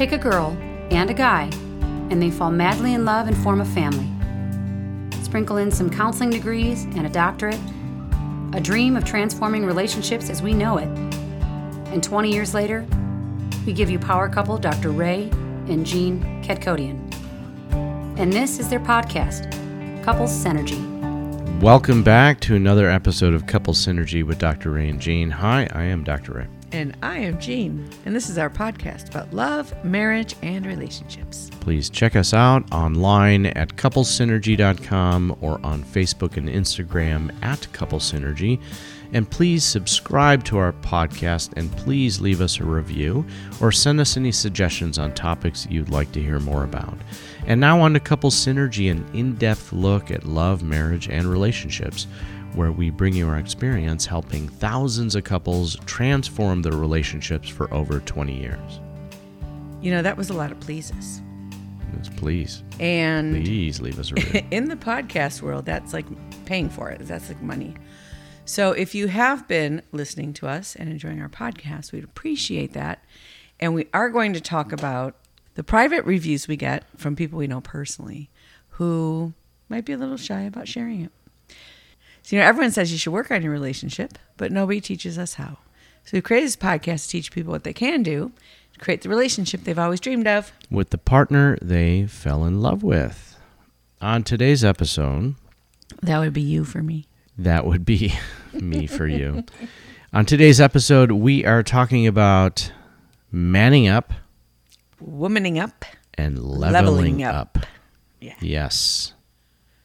Take 0.00 0.12
a 0.12 0.16
girl 0.16 0.56
and 0.90 1.10
a 1.10 1.12
guy, 1.12 1.50
and 2.08 2.22
they 2.22 2.30
fall 2.30 2.50
madly 2.50 2.94
in 2.94 3.04
love 3.04 3.28
and 3.28 3.36
form 3.36 3.60
a 3.60 3.66
family. 3.66 4.08
Sprinkle 5.22 5.58
in 5.58 5.70
some 5.70 5.90
counseling 5.90 6.30
degrees 6.30 6.84
and 6.84 7.04
a 7.04 7.10
doctorate, 7.10 7.60
a 8.54 8.60
dream 8.62 8.96
of 8.96 9.04
transforming 9.04 9.66
relationships 9.66 10.30
as 10.30 10.40
we 10.40 10.54
know 10.54 10.78
it. 10.78 10.88
And 11.92 12.02
20 12.02 12.32
years 12.32 12.54
later, 12.54 12.86
we 13.66 13.74
give 13.74 13.90
you 13.90 13.98
power 13.98 14.26
couple 14.30 14.56
Dr. 14.56 14.88
Ray 14.88 15.28
and 15.68 15.84
Jean 15.84 16.42
Kadkhodian. 16.42 16.98
And 18.18 18.32
this 18.32 18.58
is 18.58 18.70
their 18.70 18.80
podcast, 18.80 19.52
Couples 20.02 20.32
Synergy. 20.32 20.80
Welcome 21.60 22.02
back 22.02 22.40
to 22.40 22.56
another 22.56 22.88
episode 22.88 23.34
of 23.34 23.46
Couple 23.46 23.74
Synergy 23.74 24.24
with 24.24 24.38
Dr. 24.38 24.70
Ray 24.70 24.88
and 24.88 24.98
Jean. 24.98 25.30
Hi, 25.30 25.68
I 25.72 25.82
am 25.82 26.04
Dr. 26.04 26.32
Ray. 26.32 26.46
And 26.72 26.96
I 27.02 27.18
am 27.18 27.40
Jean, 27.40 27.88
and 28.04 28.14
this 28.14 28.30
is 28.30 28.38
our 28.38 28.48
podcast 28.48 29.08
about 29.08 29.32
love, 29.34 29.74
marriage, 29.84 30.36
and 30.42 30.64
relationships. 30.64 31.50
Please 31.58 31.90
check 31.90 32.14
us 32.14 32.32
out 32.32 32.70
online 32.72 33.46
at 33.46 33.74
couplesynergy.com 33.74 35.36
or 35.40 35.60
on 35.64 35.82
Facebook 35.82 36.36
and 36.36 36.48
Instagram 36.48 37.34
at 37.42 37.60
couplesynergy. 37.72 38.60
And 39.12 39.28
please 39.28 39.64
subscribe 39.64 40.44
to 40.44 40.58
our 40.58 40.72
podcast 40.72 41.54
and 41.56 41.72
please 41.76 42.20
leave 42.20 42.40
us 42.40 42.60
a 42.60 42.64
review 42.64 43.26
or 43.60 43.72
send 43.72 43.98
us 43.98 44.16
any 44.16 44.30
suggestions 44.30 44.98
on 44.98 45.12
topics 45.14 45.66
you'd 45.68 45.88
like 45.88 46.12
to 46.12 46.22
hear 46.22 46.38
more 46.38 46.62
about. 46.62 46.96
And 47.46 47.60
now 47.60 47.80
on 47.80 47.94
to 47.94 48.00
Couple 48.00 48.30
Synergy, 48.30 48.88
an 48.90 49.04
in 49.12 49.34
depth 49.34 49.72
look 49.72 50.12
at 50.12 50.24
love, 50.24 50.62
marriage, 50.62 51.08
and 51.08 51.26
relationships, 51.26 52.06
where 52.54 52.72
we 52.72 52.90
bring 52.90 53.14
you 53.14 53.28
our 53.28 53.38
experience 53.38 54.06
helping 54.06 54.48
thousands 54.48 55.14
of 55.14 55.24
couples 55.24 55.76
transform 55.86 56.62
their 56.62 56.72
relationships 56.72 57.48
for 57.48 57.72
over 57.72 58.00
20 58.00 58.38
years. 58.38 58.80
You 59.80 59.90
know, 59.92 60.02
that 60.02 60.16
was 60.16 60.30
a 60.30 60.34
lot 60.34 60.50
of 60.52 60.60
pleases. 60.60 61.22
Yes, 61.96 62.08
Please, 62.16 62.62
And 62.78 63.44
please 63.44 63.80
leave 63.80 63.98
us 63.98 64.10
a 64.12 64.14
review. 64.14 64.42
in 64.50 64.68
the 64.68 64.76
podcast 64.76 65.42
world, 65.42 65.64
that's 65.64 65.92
like 65.92 66.06
paying 66.44 66.68
for 66.68 66.90
it. 66.90 67.00
That's 67.00 67.28
like 67.28 67.42
money. 67.42 67.74
So 68.44 68.72
if 68.72 68.94
you 68.94 69.08
have 69.08 69.46
been 69.48 69.82
listening 69.92 70.32
to 70.34 70.48
us 70.48 70.74
and 70.76 70.88
enjoying 70.88 71.20
our 71.20 71.28
podcast, 71.28 71.92
we'd 71.92 72.04
appreciate 72.04 72.72
that. 72.72 73.04
And 73.58 73.74
we 73.74 73.86
are 73.92 74.08
going 74.08 74.32
to 74.32 74.40
talk 74.40 74.72
about 74.72 75.14
the 75.54 75.62
private 75.62 76.04
reviews 76.04 76.48
we 76.48 76.56
get 76.56 76.84
from 76.96 77.16
people 77.16 77.38
we 77.38 77.46
know 77.46 77.60
personally 77.60 78.30
who 78.70 79.34
might 79.68 79.84
be 79.84 79.92
a 79.92 79.98
little 79.98 80.16
shy 80.16 80.42
about 80.42 80.66
sharing 80.68 81.02
it. 81.02 81.12
So, 82.22 82.36
you 82.36 82.42
know, 82.42 82.46
everyone 82.48 82.70
says 82.70 82.92
you 82.92 82.98
should 82.98 83.12
work 83.12 83.30
on 83.30 83.42
your 83.42 83.52
relationship, 83.52 84.18
but 84.36 84.52
nobody 84.52 84.80
teaches 84.80 85.18
us 85.18 85.34
how. 85.34 85.58
So 86.04 86.16
we 86.16 86.20
created 86.20 86.46
this 86.46 86.56
podcast 86.56 87.04
to 87.04 87.08
teach 87.10 87.32
people 87.32 87.50
what 87.52 87.64
they 87.64 87.72
can 87.72 88.02
do 88.02 88.32
to 88.72 88.78
create 88.80 89.02
the 89.02 89.08
relationship 89.08 89.64
they've 89.64 89.78
always 89.78 90.00
dreamed 90.00 90.26
of. 90.26 90.52
with 90.70 90.90
the 90.90 90.98
partner 90.98 91.58
they 91.62 92.06
fell 92.06 92.44
in 92.44 92.60
love 92.60 92.82
with. 92.82 93.36
On 94.00 94.22
today's 94.22 94.64
episode, 94.64 95.34
That 96.02 96.18
would 96.20 96.32
be 96.32 96.40
you 96.42 96.64
for 96.64 96.82
me. 96.82 97.06
that 97.36 97.66
would 97.66 97.84
be 97.84 98.14
me 98.52 98.86
for 98.86 99.06
you. 99.06 99.44
On 100.12 100.24
today's 100.24 100.60
episode, 100.60 101.12
we 101.12 101.44
are 101.44 101.62
talking 101.62 102.06
about 102.06 102.72
manning 103.30 103.86
up 103.88 104.12
Womaning 105.02 105.60
up. 105.62 105.84
and 106.14 106.38
leveling, 106.38 106.72
Leveling 107.18 107.22
up. 107.24 107.58
up. 107.58 107.66
Yeah. 108.20 108.34
Yes. 108.40 109.14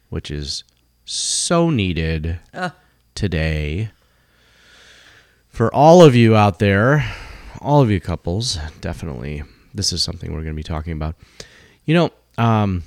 Which 0.10 0.30
is 0.32 0.64
so 1.06 1.70
needed 1.70 2.40
Uh. 2.54 2.72
today. 3.14 3.90
For 5.50 5.74
all 5.74 6.02
of 6.04 6.16
you 6.16 6.36
out 6.36 6.60
there, 6.60 7.10
all 7.62 7.82
of 7.82 7.90
you 7.90 8.00
couples, 8.02 8.58
definitely, 8.82 9.44
this 9.74 9.94
is 9.94 10.04
something 10.04 10.32
we're 10.34 10.42
going 10.44 10.54
to 10.54 10.60
be 10.60 10.64
talking 10.64 10.94
about. 10.94 11.16
You 11.86 11.94
know, 11.94 12.10
um, 12.38 12.84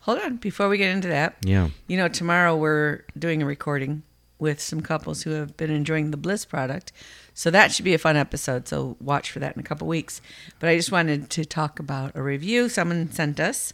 Hold 0.00 0.18
on, 0.18 0.36
before 0.36 0.68
we 0.68 0.76
get 0.76 0.90
into 0.90 1.08
that, 1.08 1.36
yeah. 1.42 1.70
you 1.86 1.96
know, 1.96 2.08
tomorrow 2.08 2.54
we're 2.54 3.04
doing 3.18 3.40
a 3.42 3.46
recording 3.46 4.02
with 4.38 4.60
some 4.60 4.82
couples 4.82 5.22
who 5.22 5.30
have 5.30 5.56
been 5.56 5.70
enjoying 5.70 6.10
the 6.10 6.18
Bliss 6.18 6.44
product. 6.44 6.92
So 7.32 7.50
that 7.50 7.72
should 7.72 7.86
be 7.86 7.94
a 7.94 7.98
fun 7.98 8.14
episode. 8.14 8.68
So 8.68 8.98
watch 9.00 9.30
for 9.30 9.38
that 9.38 9.54
in 9.56 9.60
a 9.60 9.64
couple 9.64 9.88
weeks. 9.88 10.20
But 10.60 10.68
I 10.68 10.76
just 10.76 10.92
wanted 10.92 11.30
to 11.30 11.46
talk 11.46 11.78
about 11.78 12.12
a 12.14 12.22
review 12.22 12.68
someone 12.68 13.10
sent 13.10 13.40
us 13.40 13.72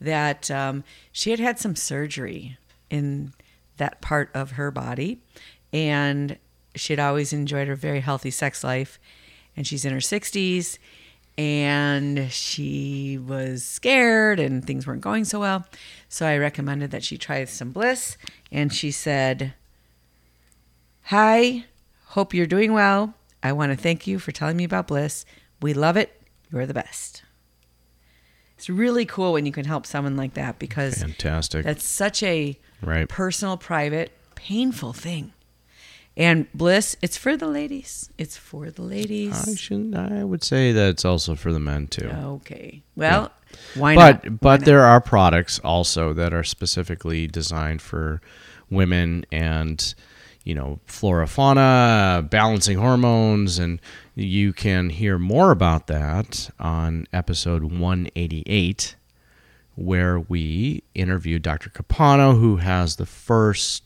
that 0.00 0.50
um, 0.50 0.82
she 1.12 1.30
had 1.30 1.38
had 1.38 1.60
some 1.60 1.76
surgery 1.76 2.58
in 2.90 3.32
that 3.76 4.00
part 4.00 4.30
of 4.34 4.52
her 4.52 4.70
body. 4.70 5.20
And 5.72 6.38
she 6.74 6.92
had 6.92 7.00
always 7.00 7.32
enjoyed 7.32 7.68
her 7.68 7.76
very 7.76 8.00
healthy 8.00 8.30
sex 8.30 8.62
life. 8.62 8.98
And 9.56 9.66
she's 9.66 9.84
in 9.84 9.92
her 9.92 9.98
60s 9.98 10.78
and 11.38 12.30
she 12.30 13.18
was 13.18 13.64
scared 13.64 14.38
and 14.38 14.64
things 14.64 14.86
weren't 14.86 15.00
going 15.00 15.24
so 15.24 15.40
well. 15.40 15.66
So 16.08 16.26
I 16.26 16.36
recommended 16.36 16.90
that 16.90 17.02
she 17.02 17.16
try 17.16 17.44
some 17.46 17.70
bliss. 17.70 18.18
And 18.52 18.72
she 18.72 18.90
said, 18.90 19.54
Hi, 21.04 21.64
hope 22.08 22.34
you're 22.34 22.46
doing 22.46 22.72
well. 22.72 23.14
I 23.42 23.52
want 23.52 23.72
to 23.72 23.76
thank 23.76 24.06
you 24.06 24.18
for 24.18 24.32
telling 24.32 24.56
me 24.56 24.64
about 24.64 24.88
bliss. 24.88 25.24
We 25.62 25.72
love 25.72 25.96
it. 25.96 26.20
You're 26.52 26.66
the 26.66 26.74
best. 26.74 27.22
It's 28.60 28.68
really 28.68 29.06
cool 29.06 29.32
when 29.32 29.46
you 29.46 29.52
can 29.52 29.64
help 29.64 29.86
someone 29.86 30.18
like 30.18 30.34
that 30.34 30.58
because 30.58 30.96
Fantastic. 30.98 31.64
that's 31.64 31.82
such 31.82 32.22
a 32.22 32.58
Right. 32.82 33.08
personal, 33.08 33.56
private, 33.56 34.12
painful 34.34 34.92
thing. 34.92 35.32
And 36.14 36.46
bliss, 36.52 36.94
it's 37.00 37.16
for 37.16 37.38
the 37.38 37.46
ladies. 37.46 38.10
It's 38.18 38.36
for 38.36 38.70
the 38.70 38.82
ladies. 38.82 39.48
I 39.48 39.54
should 39.54 39.94
I 39.96 40.24
would 40.24 40.44
say 40.44 40.72
that 40.72 40.90
it's 40.90 41.06
also 41.06 41.34
for 41.36 41.54
the 41.54 41.58
men 41.58 41.86
too. 41.86 42.10
Okay. 42.10 42.82
Well, 42.96 43.32
why 43.76 43.94
not? 43.94 44.22
but 44.24 44.40
but 44.42 44.64
there 44.66 44.82
are 44.82 45.00
products 45.00 45.58
also 45.64 46.12
that 46.12 46.34
are 46.34 46.44
specifically 46.44 47.26
designed 47.26 47.80
for 47.80 48.20
women 48.68 49.24
and 49.32 49.94
you 50.44 50.54
know 50.54 50.80
flora 50.84 51.26
fauna 51.26 52.26
balancing 52.28 52.76
hormones 52.76 53.58
and 53.58 53.80
you 54.24 54.52
can 54.52 54.90
hear 54.90 55.18
more 55.18 55.50
about 55.50 55.86
that 55.88 56.50
on 56.58 57.06
episode 57.12 57.64
188 57.64 58.96
where 59.76 60.20
we 60.20 60.82
interviewed 60.94 61.42
Dr. 61.42 61.70
Capano 61.70 62.34
who 62.34 62.56
has 62.56 62.96
the 62.96 63.06
first 63.06 63.82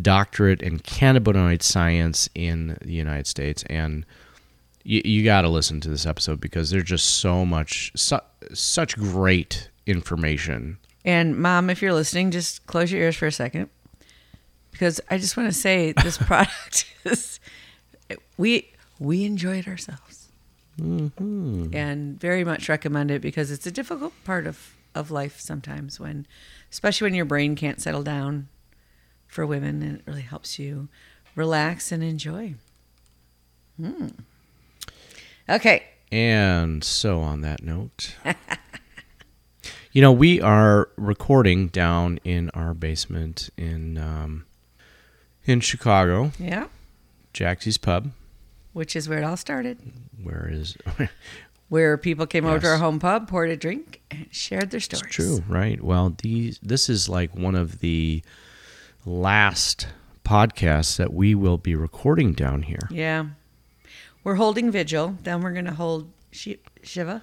doctorate 0.00 0.60
in 0.62 0.78
cannabinoid 0.80 1.62
science 1.62 2.28
in 2.34 2.76
the 2.82 2.92
United 2.92 3.26
States 3.26 3.62
and 3.70 4.04
you, 4.82 5.02
you 5.04 5.24
got 5.24 5.42
to 5.42 5.48
listen 5.48 5.80
to 5.80 5.88
this 5.88 6.06
episode 6.06 6.40
because 6.40 6.70
there's 6.70 6.84
just 6.84 7.18
so 7.18 7.44
much 7.46 7.92
su- 7.96 8.18
such 8.52 8.96
great 8.96 9.70
information 9.86 10.78
And 11.04 11.36
mom, 11.38 11.70
if 11.70 11.80
you're 11.80 11.94
listening, 11.94 12.32
just 12.32 12.66
close 12.66 12.90
your 12.90 13.00
ears 13.00 13.14
for 13.14 13.26
a 13.26 13.32
second, 13.32 13.70
because 14.72 15.00
I 15.08 15.18
just 15.18 15.36
want 15.36 15.48
to 15.48 15.56
say 15.56 15.92
this 15.92 16.18
product 16.30 16.92
is 17.04 17.38
we 18.36 18.72
we 18.98 19.24
enjoy 19.24 19.58
it 19.58 19.68
ourselves, 19.68 20.28
and 20.78 22.20
very 22.20 22.44
much 22.44 22.68
recommend 22.68 23.10
it 23.10 23.20
because 23.22 23.50
it's 23.50 23.66
a 23.66 23.70
difficult 23.70 24.12
part 24.24 24.46
of 24.46 24.74
of 24.94 25.10
life 25.10 25.38
sometimes 25.40 26.00
when, 26.00 26.26
especially 26.72 27.06
when 27.06 27.14
your 27.14 27.24
brain 27.26 27.54
can't 27.54 27.80
settle 27.80 28.02
down. 28.02 28.48
For 29.28 29.44
women, 29.44 29.82
and 29.82 29.96
it 29.98 30.02
really 30.06 30.22
helps 30.22 30.58
you 30.58 30.88
relax 31.34 31.90
and 31.92 32.02
enjoy. 32.02 32.54
Hmm. 33.76 34.08
Okay. 35.48 35.82
and 36.12 36.82
so 36.84 37.20
on 37.20 37.40
that 37.42 37.62
note 37.62 38.14
you 39.92 40.00
know 40.00 40.12
we 40.12 40.40
are 40.40 40.88
recording 40.96 41.66
down 41.68 42.18
in 42.24 42.48
our 42.54 42.72
basement 42.72 43.50
in 43.56 43.98
um, 43.98 44.46
in 45.44 45.60
chicago 45.60 46.30
Yeah. 46.38 46.68
jaxie's 47.34 47.76
pub 47.78 48.12
Which 48.76 48.94
is 48.94 49.08
where 49.08 49.18
it 49.18 49.24
all 49.24 49.38
started. 49.38 49.78
where 50.22 50.48
is 50.52 50.76
where 51.70 51.96
people 51.96 52.26
came 52.26 52.44
over 52.44 52.60
to 52.60 52.66
our 52.66 52.76
home 52.76 52.98
pub, 52.98 53.26
poured 53.26 53.48
a 53.48 53.56
drink, 53.56 54.02
and 54.10 54.26
shared 54.30 54.70
their 54.70 54.80
stories. 54.80 55.02
It's 55.06 55.14
true, 55.16 55.42
right? 55.48 55.82
Well, 55.82 56.14
these 56.22 56.58
this 56.62 56.90
is 56.90 57.08
like 57.08 57.34
one 57.34 57.54
of 57.54 57.78
the 57.80 58.22
last 59.06 59.88
podcasts 60.24 60.96
that 60.98 61.12
we 61.14 61.34
will 61.34 61.56
be 61.56 61.74
recording 61.74 62.34
down 62.34 62.64
here. 62.64 62.86
Yeah. 62.90 63.26
We're 64.24 64.34
holding 64.34 64.70
vigil. 64.70 65.16
Then 65.22 65.40
we're 65.40 65.52
going 65.52 65.64
to 65.66 65.74
hold 65.74 66.10
Shi- 66.30 66.60
Shiva. 66.82 67.22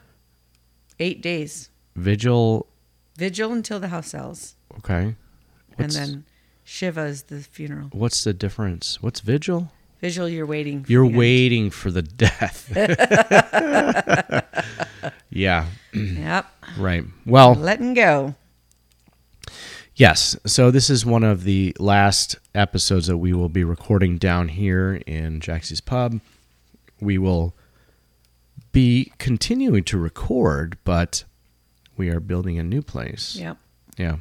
Eight 0.99 1.21
days. 1.21 1.69
Vigil, 1.95 2.65
Vigil 3.17 3.51
until 3.51 3.79
the 3.79 3.89
house 3.89 4.07
sells. 4.07 4.55
okay. 4.79 5.15
What's, 5.75 5.95
and 5.95 6.13
then 6.13 6.25
Shiva 6.63 7.03
is 7.05 7.23
the 7.23 7.41
funeral. 7.41 7.89
what's 7.91 8.23
the 8.23 8.33
difference? 8.33 9.03
What's 9.03 9.19
vigil? 9.19 9.71
Vigil, 10.03 10.27
you're 10.27 10.45
waiting. 10.45 10.83
For 10.83 10.91
You're 10.91 11.03
the 11.05 11.09
end. 11.11 11.17
waiting 11.17 11.69
for 11.69 11.89
the 11.89 12.01
death. 12.01 12.69
yeah, 15.29 15.67
Yep. 15.93 16.45
right. 16.77 17.05
Well, 17.25 17.55
Letting 17.55 17.93
go. 17.93 18.35
Yes. 19.95 20.35
So 20.45 20.71
this 20.71 20.89
is 20.89 21.05
one 21.05 21.23
of 21.23 21.45
the 21.45 21.73
last 21.79 22.35
episodes 22.53 23.07
that 23.07 23.15
we 23.15 23.31
will 23.31 23.47
be 23.47 23.63
recording 23.63 24.17
down 24.17 24.49
here 24.49 24.95
in 25.07 25.39
Jaxie's 25.39 25.79
Pub. 25.79 26.19
We 26.99 27.17
will 27.17 27.55
be 28.73 29.13
continuing 29.19 29.85
to 29.85 29.97
record, 29.97 30.77
but 30.83 31.23
we 31.95 32.09
are 32.09 32.19
building 32.19 32.59
a 32.59 32.63
new 32.63 32.81
place. 32.81 33.37
Yep. 33.37 33.57
Yeah. 33.97 34.17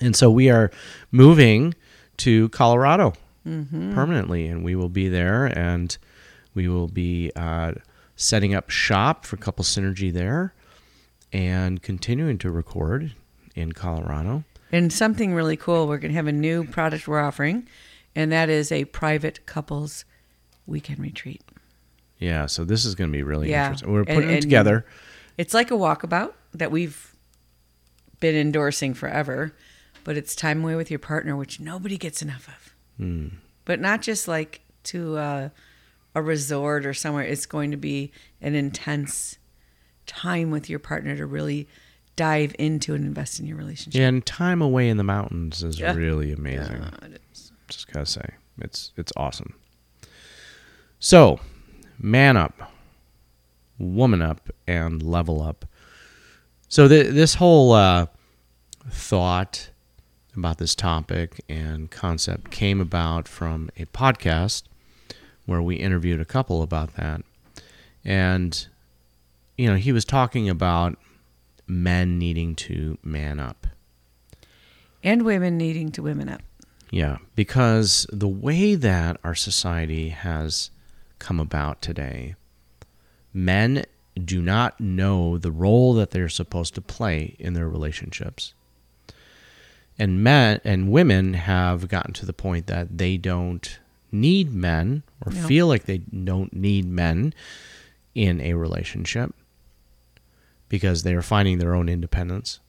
And 0.00 0.16
so 0.16 0.30
we 0.30 0.48
are 0.48 0.70
moving 1.12 1.74
to 2.18 2.48
Colorado 2.48 3.12
permanently, 3.44 4.46
and 4.48 4.64
we 4.64 4.74
will 4.74 4.88
be 4.88 5.08
there 5.08 5.46
and 5.46 5.96
we 6.54 6.68
will 6.68 6.88
be 6.88 7.30
uh, 7.36 7.72
setting 8.16 8.54
up 8.54 8.70
shop 8.70 9.24
for 9.24 9.36
Couple 9.36 9.64
Synergy 9.64 10.12
there 10.12 10.54
and 11.32 11.82
continuing 11.82 12.38
to 12.38 12.50
record 12.50 13.12
in 13.54 13.72
Colorado. 13.72 14.44
And 14.72 14.92
something 14.92 15.34
really 15.34 15.56
cool, 15.56 15.86
we're 15.86 15.98
going 15.98 16.12
to 16.12 16.16
have 16.16 16.26
a 16.26 16.32
new 16.32 16.64
product 16.64 17.06
we're 17.06 17.20
offering, 17.20 17.68
and 18.14 18.32
that 18.32 18.48
is 18.48 18.72
a 18.72 18.84
private 18.86 19.44
couples 19.46 20.04
weekend 20.66 21.00
retreat. 21.00 21.42
Yeah, 22.18 22.46
so 22.46 22.64
this 22.64 22.84
is 22.84 22.94
going 22.94 23.10
to 23.10 23.16
be 23.16 23.22
really 23.22 23.50
Yeah. 23.50 23.66
interesting. 23.66 23.92
We're 23.92 24.00
And- 24.00 24.08
putting 24.08 24.30
it 24.30 24.40
together. 24.40 24.86
It's 25.36 25.52
like 25.54 25.70
a 25.70 25.74
walkabout 25.74 26.32
that 26.54 26.70
we've 26.70 27.14
been 28.20 28.36
endorsing 28.36 28.94
forever, 28.94 29.52
but 30.04 30.16
it's 30.16 30.34
time 30.36 30.62
away 30.62 30.76
with 30.76 30.90
your 30.90 31.00
partner, 31.00 31.36
which 31.36 31.58
nobody 31.60 31.96
gets 31.98 32.22
enough 32.22 32.48
of. 32.48 32.73
Hmm. 32.96 33.28
But 33.64 33.80
not 33.80 34.02
just 34.02 34.28
like 34.28 34.60
to 34.84 35.16
uh, 35.16 35.48
a 36.14 36.22
resort 36.22 36.84
or 36.86 36.94
somewhere. 36.94 37.24
It's 37.24 37.46
going 37.46 37.70
to 37.70 37.76
be 37.76 38.12
an 38.40 38.54
intense 38.54 39.38
time 40.06 40.50
with 40.50 40.68
your 40.68 40.78
partner 40.78 41.16
to 41.16 41.26
really 41.26 41.66
dive 42.16 42.54
into 42.58 42.94
and 42.94 43.04
invest 43.04 43.40
in 43.40 43.46
your 43.46 43.56
relationship. 43.56 44.00
And 44.00 44.24
time 44.24 44.60
away 44.62 44.88
in 44.88 44.98
the 44.98 45.02
mountains 45.04 45.62
is 45.62 45.80
Yeah. 45.80 45.94
really 45.94 46.30
amazing. 46.32 46.82
It 47.02 47.20
is. 47.32 47.50
just 47.68 47.90
gotta 47.90 48.06
say 48.06 48.26
it's 48.60 48.92
it's 48.96 49.12
awesome 49.16 49.54
so 51.00 51.40
man 51.98 52.36
up 52.36 52.70
woman 53.78 54.20
up 54.22 54.50
and 54.66 55.02
level 55.02 55.42
up 55.42 55.64
so 56.68 56.86
th- 56.86 57.12
this 57.12 57.34
whole 57.34 57.72
uh, 57.72 58.06
thought 58.90 59.70
about 60.36 60.58
this 60.58 60.74
topic 60.74 61.42
and 61.48 61.90
concept 61.90 62.50
came 62.50 62.80
about 62.80 63.28
from 63.28 63.70
a 63.76 63.84
podcast 63.86 64.64
where 65.46 65.62
we 65.62 65.76
interviewed 65.76 66.20
a 66.20 66.24
couple 66.24 66.62
about 66.62 66.94
that 66.96 67.22
and 68.04 68.66
you 69.56 69.68
know 69.68 69.76
he 69.76 69.92
was 69.92 70.04
talking 70.04 70.48
about 70.48 70.98
men 71.66 72.18
needing 72.18 72.54
to 72.54 72.98
man 73.02 73.38
up 73.40 73.66
And 75.02 75.22
women 75.22 75.56
needing 75.58 75.90
to 75.92 76.02
women 76.02 76.28
up. 76.28 76.42
Yeah, 76.90 77.18
because 77.34 78.06
the 78.12 78.28
way 78.28 78.74
that 78.74 79.18
our 79.24 79.34
society 79.34 80.10
has 80.10 80.70
come 81.18 81.40
about 81.40 81.82
today, 81.82 82.36
men 83.32 83.84
do 84.22 84.40
not 84.40 84.78
know 84.80 85.36
the 85.38 85.50
role 85.50 85.92
that 85.94 86.10
they're 86.12 86.28
supposed 86.28 86.74
to 86.76 86.80
play 86.80 87.34
in 87.38 87.54
their 87.54 87.68
relationships. 87.68 88.54
And 89.98 90.22
men 90.24 90.60
and 90.64 90.90
women 90.90 91.34
have 91.34 91.88
gotten 91.88 92.12
to 92.14 92.26
the 92.26 92.32
point 92.32 92.66
that 92.66 92.98
they 92.98 93.16
don't 93.16 93.78
need 94.10 94.52
men 94.52 95.02
or 95.24 95.32
No. 95.32 95.46
feel 95.46 95.66
like 95.68 95.84
they 95.84 95.98
don't 95.98 96.52
need 96.52 96.84
men 96.86 97.32
in 98.14 98.40
a 98.40 98.54
relationship 98.54 99.34
because 100.68 101.02
they 101.02 101.14
are 101.14 101.22
finding 101.22 101.58
their 101.58 101.74
own 101.74 101.88
independence. 101.88 102.60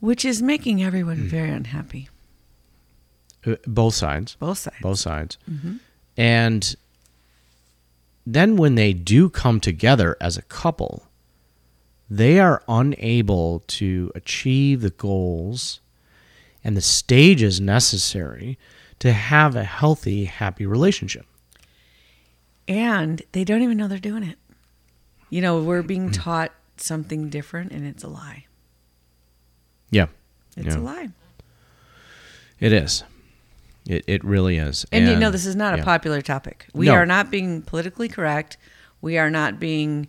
Which 0.00 0.24
is 0.24 0.42
making 0.42 0.82
everyone 0.82 1.18
very 1.28 1.50
unhappy. 1.50 2.08
Uh, 3.46 3.56
Both 3.66 3.94
sides. 3.94 4.36
Both 4.40 4.58
sides. 4.58 4.76
both 4.80 4.98
sides. 4.98 5.38
And 6.16 6.74
then 8.26 8.56
when 8.56 8.74
they 8.74 8.92
do 8.94 9.28
come 9.28 9.60
together 9.60 10.16
as 10.20 10.36
a 10.38 10.42
couple, 10.42 11.04
they 12.08 12.38
are 12.38 12.62
unable 12.68 13.60
to 13.66 14.10
achieve 14.14 14.80
the 14.80 14.90
goals 14.90 15.80
and 16.64 16.76
the 16.76 16.80
stages 16.80 17.60
necessary 17.60 18.58
to 18.98 19.12
have 19.12 19.54
a 19.54 19.64
healthy, 19.64 20.24
happy 20.24 20.64
relationship. 20.64 21.26
And 22.66 23.22
they 23.32 23.44
don't 23.44 23.62
even 23.62 23.76
know 23.76 23.86
they're 23.86 23.98
doing 23.98 24.22
it. 24.22 24.38
You 25.28 25.42
know, 25.42 25.62
we're 25.62 25.82
mm. 25.82 25.86
being 25.86 26.10
taught 26.10 26.52
something 26.78 27.28
different 27.28 27.72
and 27.72 27.86
it's 27.86 28.02
a 28.02 28.08
lie. 28.08 28.46
Yeah. 29.90 30.06
It's 30.56 30.74
Yeah. 30.74 30.80
a 30.80 30.82
lie. 30.82 31.08
It 32.60 32.72
is. 32.72 33.04
It, 33.86 34.04
it 34.06 34.24
really 34.24 34.56
is. 34.56 34.86
And, 34.90 35.06
you 35.08 35.16
know, 35.16 35.30
this 35.30 35.44
is 35.44 35.54
not 35.54 35.76
yeah. 35.76 35.82
a 35.82 35.84
popular 35.84 36.22
topic. 36.22 36.66
We 36.72 36.86
No. 36.86 36.94
are 36.94 37.04
not 37.04 37.30
being 37.30 37.60
politically 37.60 38.08
correct. 38.08 38.56
We 39.02 39.18
are 39.18 39.28
not 39.28 39.60
being 39.60 40.08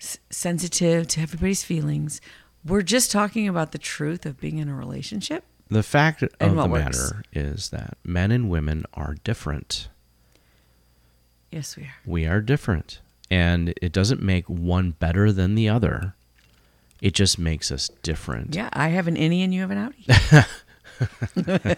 s- 0.00 0.18
sensitive 0.30 1.06
to 1.08 1.20
everybody's 1.20 1.62
feelings. 1.62 2.20
We're 2.64 2.82
just 2.82 3.12
talking 3.12 3.46
about 3.46 3.70
the 3.70 3.78
truth 3.78 4.26
of 4.26 4.40
being 4.40 4.58
in 4.58 4.68
a 4.68 4.74
relationship. 4.74 5.44
The 5.70 5.82
fact 5.82 6.22
of 6.22 6.30
the 6.38 6.66
works. 6.66 6.84
matter 7.10 7.22
is 7.32 7.70
that 7.70 7.96
men 8.04 8.30
and 8.30 8.48
women 8.50 8.84
are 8.94 9.16
different. 9.24 9.88
Yes, 11.50 11.76
we 11.76 11.84
are. 11.84 11.94
we 12.04 12.26
are 12.26 12.40
different 12.40 13.00
and 13.30 13.72
it 13.80 13.92
doesn't 13.92 14.20
make 14.20 14.48
one 14.48 14.90
better 14.92 15.30
than 15.32 15.54
the 15.54 15.68
other 15.68 16.14
it 17.00 17.14
just 17.14 17.38
makes 17.38 17.70
us 17.70 17.90
different 18.02 18.54
Yeah, 18.54 18.68
I 18.72 18.88
have 18.88 19.06
an 19.08 19.16
innie 19.16 19.44
and 19.44 19.54
you 19.54 19.60
have 19.60 19.70
an 19.70 19.92
outie. 19.92 20.46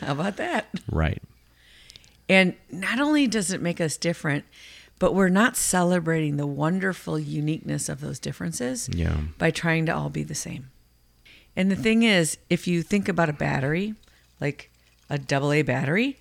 How 0.00 0.12
about 0.12 0.36
that? 0.36 0.66
right 0.90 1.22
And 2.28 2.54
not 2.70 3.00
only 3.00 3.26
does 3.26 3.50
it 3.52 3.60
make 3.62 3.80
us 3.80 3.96
different, 3.96 4.44
but 4.98 5.14
we're 5.14 5.28
not 5.28 5.56
celebrating 5.56 6.36
the 6.36 6.46
wonderful 6.46 7.18
uniqueness 7.18 7.88
of 7.88 8.00
those 8.00 8.18
differences 8.18 8.88
yeah 8.92 9.16
by 9.38 9.50
trying 9.50 9.86
to 9.86 9.94
all 9.94 10.10
be 10.10 10.22
the 10.22 10.34
same. 10.34 10.70
And 11.56 11.70
the 11.70 11.76
thing 11.76 12.02
is, 12.02 12.36
if 12.50 12.66
you 12.66 12.82
think 12.82 13.08
about 13.08 13.28
a 13.28 13.32
battery, 13.32 13.94
like 14.40 14.70
a 15.08 15.18
double 15.18 15.52
A 15.52 15.62
battery, 15.62 16.18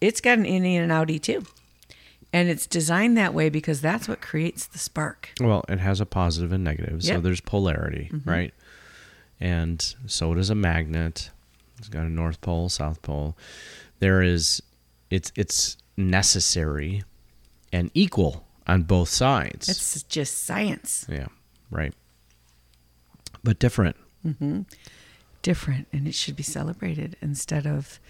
it's 0.00 0.20
got 0.20 0.38
an 0.38 0.44
innie 0.44 0.74
and 0.74 0.90
an 0.90 0.96
outie 0.96 1.20
too. 1.20 1.44
And 2.32 2.48
it's 2.48 2.66
designed 2.66 3.16
that 3.16 3.32
way 3.32 3.48
because 3.48 3.80
that's 3.80 4.08
what 4.08 4.20
creates 4.20 4.66
the 4.66 4.78
spark. 4.78 5.30
well 5.40 5.64
it 5.68 5.78
has 5.78 6.00
a 6.00 6.06
positive 6.06 6.52
and 6.52 6.64
negative 6.64 7.02
so 7.02 7.20
there's 7.20 7.40
polarity 7.40 8.10
mm-hmm. 8.12 8.28
right? 8.28 8.54
And 9.40 9.94
so 10.06 10.34
does 10.34 10.50
a 10.50 10.54
magnet. 10.54 11.30
It's 11.78 11.88
got 11.88 12.04
a 12.04 12.08
north 12.08 12.40
pole 12.40 12.68
south 12.68 13.00
pole. 13.02 13.36
There 14.00 14.22
is 14.22 14.62
it's 15.10 15.32
it's 15.36 15.76
necessary 15.96 17.04
and 17.72 17.90
equal 17.94 18.44
on 18.66 18.82
both 18.82 19.08
sides. 19.08 19.68
It's 19.68 20.02
just 20.02 20.44
science. 20.44 21.06
yeah 21.08 21.28
right. 21.70 21.94
But 23.44 23.58
different 23.58 23.96
Mm-hmm. 24.26 24.62
Different 25.42 25.88
and 25.92 26.08
it 26.08 26.14
should 26.14 26.36
be 26.36 26.42
celebrated 26.42 27.16
instead 27.20 27.66
of 27.66 28.00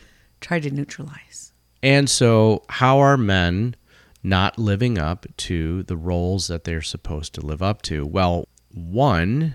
try 0.40 0.60
to 0.60 0.70
neutralize. 0.70 1.52
And 1.82 2.08
so, 2.08 2.62
how 2.68 2.98
are 2.98 3.16
men 3.16 3.74
not 4.22 4.58
living 4.58 4.98
up 4.98 5.26
to 5.36 5.82
the 5.84 5.96
roles 5.96 6.48
that 6.48 6.64
they're 6.64 6.82
supposed 6.82 7.34
to 7.34 7.40
live 7.40 7.62
up 7.62 7.82
to? 7.82 8.06
Well, 8.06 8.48
one, 8.72 9.54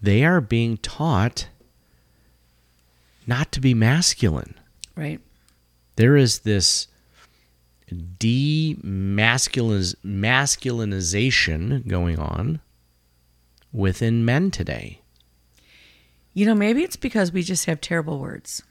they 0.00 0.24
are 0.24 0.40
being 0.40 0.76
taught 0.78 1.48
not 3.26 3.52
to 3.52 3.60
be 3.60 3.74
masculine. 3.74 4.54
Right? 4.96 5.20
There 5.96 6.16
is 6.16 6.40
this 6.40 6.88
demasculiniz- 7.92 9.94
masculinization 10.04 11.86
going 11.86 12.18
on 12.18 12.60
within 13.72 14.24
men 14.24 14.50
today. 14.50 15.01
You 16.34 16.46
know, 16.46 16.54
maybe 16.54 16.82
it's 16.82 16.96
because 16.96 17.32
we 17.32 17.42
just 17.42 17.66
have 17.66 17.80
terrible 17.80 18.18
words. 18.18 18.62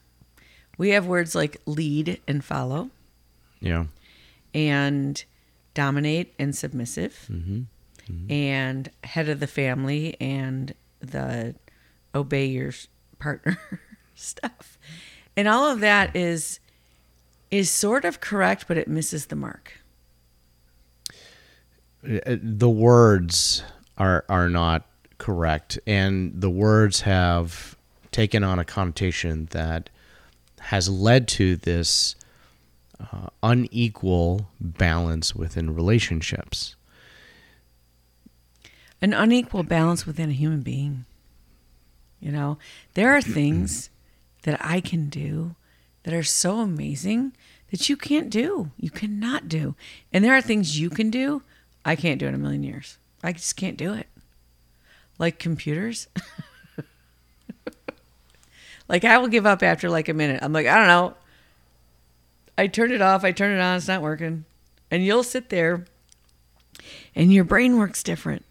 We 0.77 0.89
have 0.89 1.06
words 1.06 1.36
like 1.36 1.62
lead 1.65 2.20
and 2.27 2.44
follow, 2.44 2.89
Yeah. 3.60 3.86
and 4.53 5.24
dominate 5.74 6.34
and 6.39 6.56
submissive, 6.56 7.30
and 8.30 8.89
head 9.03 9.30
of 9.30 9.39
the 9.39 9.48
family 9.48 10.18
and 10.20 10.74
the 11.00 11.56
obey 12.15 12.46
your 12.48 12.74
partner 13.20 13.58
stuff. 14.15 14.77
And 15.38 15.48
all 15.48 15.70
of 15.72 15.80
that 15.82 16.15
is 16.15 16.60
is 17.51 17.70
sort 17.70 18.03
of 18.06 18.20
correct, 18.22 18.65
but 18.68 18.77
it 18.77 18.88
misses 18.88 19.27
the 19.27 19.36
mark. 19.36 19.74
Uh, 22.03 22.38
the 22.41 22.70
words 22.70 23.63
are 23.98 24.25
are 24.27 24.50
not 24.50 24.86
correct 25.21 25.77
and 25.85 26.41
the 26.41 26.49
words 26.49 27.01
have 27.01 27.77
taken 28.11 28.43
on 28.43 28.57
a 28.57 28.65
connotation 28.65 29.47
that 29.51 29.87
has 30.59 30.89
led 30.89 31.27
to 31.27 31.55
this 31.55 32.15
uh, 32.99 33.27
unequal 33.43 34.49
balance 34.59 35.35
within 35.35 35.75
relationships 35.75 36.75
An 38.99 39.13
unequal 39.13 39.63
balance 39.63 40.07
within 40.07 40.29
a 40.29 40.33
human 40.33 40.61
being. 40.61 41.05
You 42.19 42.31
know, 42.31 42.57
there 42.95 43.15
are 43.15 43.21
things 43.21 43.89
that 44.43 44.57
I 44.59 44.81
can 44.81 45.07
do 45.09 45.55
that 46.03 46.15
are 46.15 46.23
so 46.23 46.59
amazing 46.59 47.33
that 47.69 47.89
you 47.89 47.95
can't 47.95 48.31
do. 48.31 48.71
You 48.77 48.89
cannot 48.89 49.47
do. 49.47 49.75
And 50.11 50.23
there 50.23 50.35
are 50.35 50.41
things 50.41 50.79
you 50.79 50.89
can 50.89 51.11
do 51.11 51.43
I 51.83 51.95
can't 51.95 52.19
do 52.19 52.27
in 52.27 52.35
a 52.35 52.37
million 52.37 52.63
years. 52.63 52.97
I 53.23 53.33
just 53.33 53.55
can't 53.55 53.77
do 53.77 53.93
it. 53.93 54.07
Like 55.18 55.39
computers. 55.39 56.08
like 58.88 59.06
I 59.06 59.18
will 59.18 59.27
give 59.27 59.46
up 59.46 59.63
after 59.63 59.89
like 59.89 60.10
a 60.10 60.13
minute. 60.13 60.39
I'm 60.41 60.53
like, 60.53 60.68
I 60.68 60.77
don't 60.77 60.88
know. 60.88 61.15
I 62.58 62.68
turn 62.68 62.91
it 62.91 63.01
off, 63.01 63.24
I 63.24 63.32
turn 63.32 63.58
it 63.58 63.62
on, 63.62 63.77
it's 63.77 63.88
not 63.88 64.01
working. 64.01 64.46
And 64.89 65.06
you'll 65.06 65.24
sit 65.24 65.50
there 65.50 65.86
and 67.15 67.34
your 67.34 67.44
brain 67.44 67.77
works 67.77 68.03
different. 68.03 68.46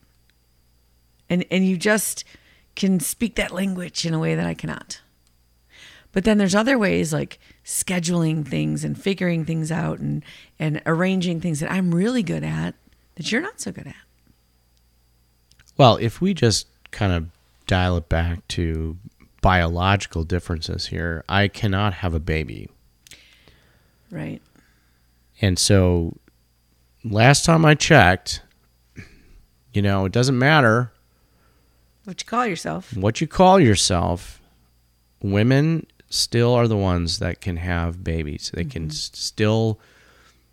And 1.29 1.45
and 1.50 1.67
you 1.67 1.76
just 1.76 2.25
can 2.75 3.00
speak 3.00 3.37
that 3.37 3.52
language 3.52 4.07
in 4.07 4.14
a 4.14 4.19
way 4.19 4.35
that 4.35 4.47
I 4.47 4.55
cannot. 4.55 5.00
But 6.12 6.25
then 6.25 6.38
there's 6.38 6.55
other 6.55 6.79
ways 6.79 7.12
like 7.12 7.38
scheduling 7.64 8.47
things 8.47 8.85
and 8.85 9.00
figuring 9.00 9.45
things 9.45 9.71
out 9.71 10.00
and 10.00 10.25
and 10.59 10.83
arranging 10.87 11.40
things 11.40 11.61
that 11.61 11.71
I'm 11.71 11.95
really 11.95 12.23
good 12.23 12.43
at 12.43 12.75
that 13.14 13.31
you're 13.31 13.43
not 13.43 13.61
so 13.61 13.71
good 13.71 13.87
at. 13.87 13.95
Well, 15.80 15.96
if 15.96 16.20
we 16.20 16.34
just 16.34 16.66
kind 16.90 17.10
of 17.10 17.28
dial 17.66 17.96
it 17.96 18.10
back 18.10 18.46
to 18.49 18.99
biological 19.40 20.25
differences 20.25 20.88
here, 20.88 21.25
I 21.26 21.49
cannot 21.49 21.94
have 21.94 22.12
a 22.12 22.20
baby. 22.20 22.68
Right. 24.10 24.42
And 25.40 25.58
so 25.58 26.18
last 27.02 27.46
time 27.46 27.64
I 27.64 27.76
checked, 27.76 28.42
you 29.72 29.80
know, 29.80 30.04
it 30.04 30.12
doesn't 30.12 30.38
matter 30.38 30.92
What 32.04 32.20
you 32.20 32.26
call 32.26 32.46
yourself. 32.46 32.94
what 32.94 33.22
you 33.22 33.26
call 33.26 33.58
yourself, 33.58 34.42
women 35.22 35.87
still 36.10 36.52
are 36.52 36.68
the 36.68 36.76
ones 36.76 37.20
that 37.20 37.40
can 37.40 37.56
have 37.56 38.04
babies. 38.04 38.50
They 38.52 38.64
can 38.64 38.88
mm-hmm. 38.88 38.90
still, 38.90 39.80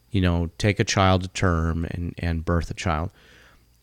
you 0.10 0.22
know, 0.22 0.51
take 0.57 0.79
a 0.79 0.86
child 0.86 1.24
to 1.24 1.27
term 1.27 1.84
and, 1.84 2.15
and 2.17 2.46
birth 2.46 2.72
a 2.72 2.74
child. 2.74 3.12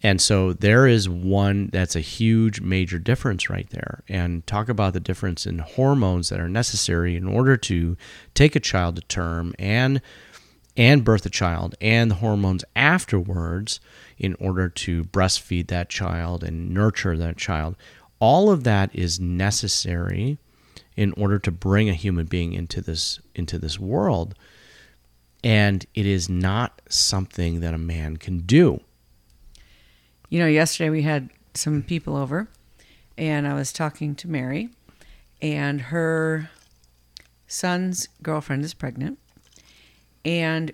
And 0.05 0.21
so 0.21 0.53
there 0.53 0.87
is 0.87 1.09
one 1.09 1.71
that's 1.73 1.97
a 1.97 2.01
huge 2.01 2.61
major 2.61 2.99
difference 2.99 3.49
right 3.49 3.69
there. 3.71 4.05
And 4.07 4.47
talk 4.47 4.69
about 4.69 4.93
the 4.93 5.01
difference 5.01 5.47
in 5.47 5.61
hormones 5.61 6.29
that 6.29 6.39
are 6.39 6.49
necessary 6.49 7.17
in 7.17 7.27
order 7.27 7.57
to 7.57 7.97
take 8.35 8.55
a 8.55 8.61
child 8.61 8.97
to 8.97 9.03
term 9.03 9.55
and 9.59 10.03
and 10.77 11.05
birth 11.05 11.25
a 11.25 11.31
child 11.31 11.75
and 11.81 12.11
the 12.11 12.17
hormones 12.17 12.65
afterwards 12.77 13.81
in 14.19 14.35
order 14.35 14.69
to 14.69 15.05
breastfeed 15.05 15.69
that 15.69 15.89
child 15.89 16.45
and 16.45 16.75
nurture 16.75 17.17
that 17.17 17.39
child. 17.39 17.75
All 18.19 18.51
of 18.51 18.65
that 18.65 18.95
is 18.95 19.19
necessary 19.19 20.37
in 20.97 21.13
order 21.13 21.39
to 21.39 21.51
bring 21.51 21.89
a 21.89 21.95
human 21.95 22.27
being 22.27 22.53
into 22.53 22.83
this 22.83 23.21
into 23.35 23.59
this 23.59 23.81
world. 23.81 24.35
And 25.43 25.87
it 25.95 26.05
is 26.05 26.29
not 26.29 26.83
something 26.91 27.61
that 27.61 27.73
a 27.73 27.79
man 27.79 28.19
can 28.19 28.41
do. 28.41 28.81
You 30.29 30.41
know, 30.41 30.47
yesterday 30.47 30.91
we 30.91 31.03
had 31.03 31.31
some 31.55 31.83
people 31.83 32.17
over 32.17 32.49
and 33.17 33.47
I 33.47 33.55
was 33.55 33.73
talking 33.73 34.15
to 34.17 34.29
Mary 34.29 34.71
and 35.41 35.81
her 35.81 36.51
son's 37.47 38.09
girlfriend 38.23 38.65
is 38.65 38.75
pregnant 38.75 39.19
and 40.25 40.73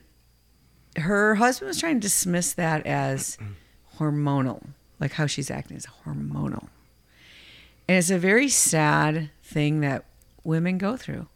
her 0.96 1.36
husband 1.36 1.68
was 1.68 1.78
trying 1.78 1.96
to 1.96 2.00
dismiss 2.00 2.52
that 2.54 2.86
as 2.86 3.38
hormonal, 3.98 4.68
like 4.98 5.12
how 5.12 5.26
she's 5.26 5.50
acting 5.50 5.76
is 5.76 5.86
hormonal. 6.04 6.68
And 7.88 7.98
it's 7.98 8.10
a 8.10 8.18
very 8.18 8.48
sad 8.48 9.30
thing 9.42 9.80
that 9.80 10.04
women 10.44 10.78
go 10.78 10.96
through. 10.96 11.26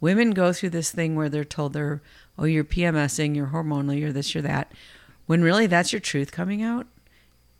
Women 0.00 0.32
go 0.32 0.52
through 0.52 0.70
this 0.70 0.90
thing 0.90 1.14
where 1.14 1.28
they're 1.28 1.44
told 1.44 1.72
they're, 1.72 2.02
oh, 2.38 2.44
you're 2.44 2.64
PMSing, 2.64 3.36
you're 3.36 3.48
hormonal, 3.48 3.98
you're 3.98 4.12
this, 4.12 4.34
you're 4.34 4.42
that, 4.42 4.72
when 5.26 5.42
really 5.42 5.66
that's 5.66 5.92
your 5.92 6.00
truth 6.00 6.32
coming 6.32 6.62
out. 6.62 6.86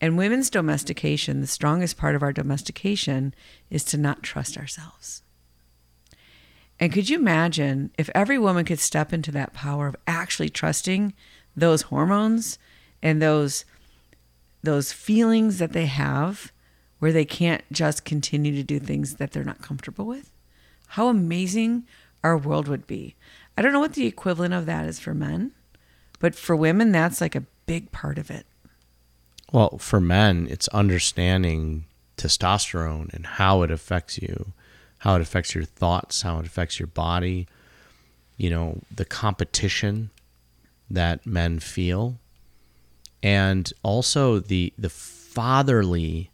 And 0.05 0.19
women's 0.19 0.51
domestication, 0.51 1.41
the 1.41 1.47
strongest 1.47 1.97
part 1.97 2.15
of 2.15 2.23
our 2.23 2.31
domestication 2.31 3.35
is 3.71 3.85
to 3.85 3.97
not 3.97 4.23
trust 4.23 4.59
ourselves. 4.59 5.23
And 6.79 6.93
could 6.93 7.09
you 7.09 7.19
imagine 7.19 7.91
if 7.97 8.11
every 8.15 8.39
woman 8.39 8.67
could 8.67 8.81
step 8.81 9.15
into 9.15 9.33
that 9.33 9.55
power 9.55 9.87
of 9.87 9.97
actually 10.07 10.51
trusting 10.51 11.15
those 11.57 11.83
hormones 11.89 12.59
and 13.03 13.23
those 13.23 13.65
those 14.63 14.93
feelings 14.93 15.57
that 15.57 15.73
they 15.73 15.87
have 15.87 16.53
where 16.99 17.13
they 17.13 17.25
can't 17.25 17.65
just 17.73 18.05
continue 18.05 18.55
to 18.57 18.63
do 18.63 18.79
things 18.79 19.15
that 19.15 19.33
they're 19.33 19.43
not 19.43 19.63
comfortable 19.63 20.05
with? 20.05 20.31
How 20.89 21.09
amazing 21.09 21.85
our 22.23 22.37
world 22.37 22.69
would 22.69 22.87
be. 22.87 23.15
I 23.57 23.63
don't 23.63 23.73
know 23.73 23.81
what 23.81 23.95
the 23.95 24.05
equivalent 24.05 24.53
of 24.53 24.67
that 24.67 24.85
is 24.85 25.01
for 25.01 25.15
men, 25.15 25.53
but 26.19 26.35
for 26.35 26.55
women 26.55 26.93
that's 26.93 27.23
like 27.23 27.35
a 27.35 27.47
big 27.65 27.91
part 27.91 28.19
of 28.19 28.31
it. 28.31 28.45
Well, 29.55 29.79
for 29.79 30.01
men, 30.01 30.49
it's 30.51 30.67
understanding 30.71 31.85
testosterone 32.17 33.15
and 33.15 33.25
how 33.25 33.63
it 33.63 33.71
affects 33.71 34.19
you, 34.19 34.53
how 34.99 35.15
it 35.15 35.21
affects 35.23 35.55
your 35.55 35.63
thoughts, 35.63 36.23
how 36.23 36.41
it 36.41 36.47
affects 36.47 36.81
your 36.81 36.89
body, 36.89 37.47
you 38.37 38.51
know, 38.51 38.81
the 38.93 39.05
competition 39.05 40.11
that 40.91 41.25
men 41.25 41.61
feel, 41.61 42.19
and 43.23 43.73
also 43.85 44.41
the 44.41 44.73
the 44.77 44.91
fatherly 44.91 46.33